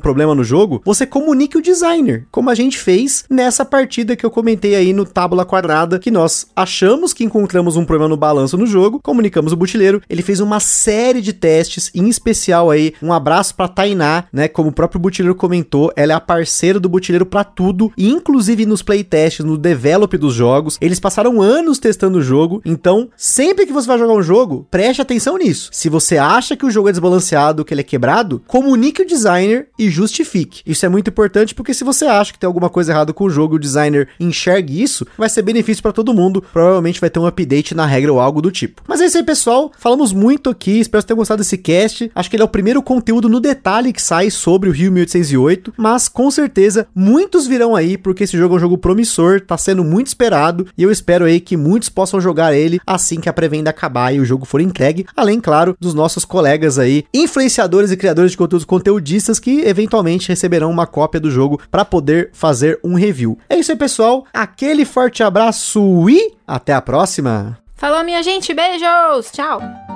[0.00, 4.30] problema no jogo, você comunique o designer, como a gente fez nessa partida que eu
[4.30, 8.66] comentei aí no Tábula Quadrada, que nós achamos que encontramos um problema no balanço no
[8.66, 13.54] jogo, comunicamos o butileiro, ele fez uma série de testes, em especial aí, um abraço
[13.54, 17.44] para Tainá, né, como o próprio butileiro comentou, ela é a parceira do Butileiro para
[17.44, 20.78] tudo, inclusive nos playtests, no develop dos jogos.
[20.80, 25.02] Eles passaram anos testando o jogo, então sempre que você vai jogar um jogo, preste
[25.02, 25.70] atenção nisso.
[25.72, 29.68] Se você acha que o jogo é desbalanceado, que ele é quebrado, comunique o designer
[29.78, 30.62] e justifique.
[30.66, 33.30] Isso é muito importante porque se você acha que tem alguma coisa errada com o
[33.30, 36.42] jogo e o designer enxergue isso, vai ser benefício para todo mundo.
[36.52, 38.82] Provavelmente vai ter um update na regra ou algo do tipo.
[38.86, 39.70] Mas é isso aí, pessoal.
[39.78, 42.10] Falamos muito aqui, espero que tenham gostado desse cast.
[42.14, 45.74] Acho que ele é o primeiro conteúdo no detalhe que sai sobre o Rio 1808,
[45.96, 49.82] mas com certeza muitos virão aí, porque esse jogo é um jogo promissor, tá sendo
[49.82, 53.70] muito esperado, e eu espero aí que muitos possam jogar ele assim que a pré-venda
[53.70, 58.32] acabar e o jogo for entregue, além, claro, dos nossos colegas aí, influenciadores e criadores
[58.32, 63.38] de conteúdos conteudistas que eventualmente receberão uma cópia do jogo para poder fazer um review.
[63.48, 64.26] É isso aí, pessoal.
[64.34, 67.56] Aquele forte abraço e até a próxima.
[67.74, 68.52] Falou, minha gente.
[68.52, 69.30] Beijos.
[69.32, 69.95] Tchau.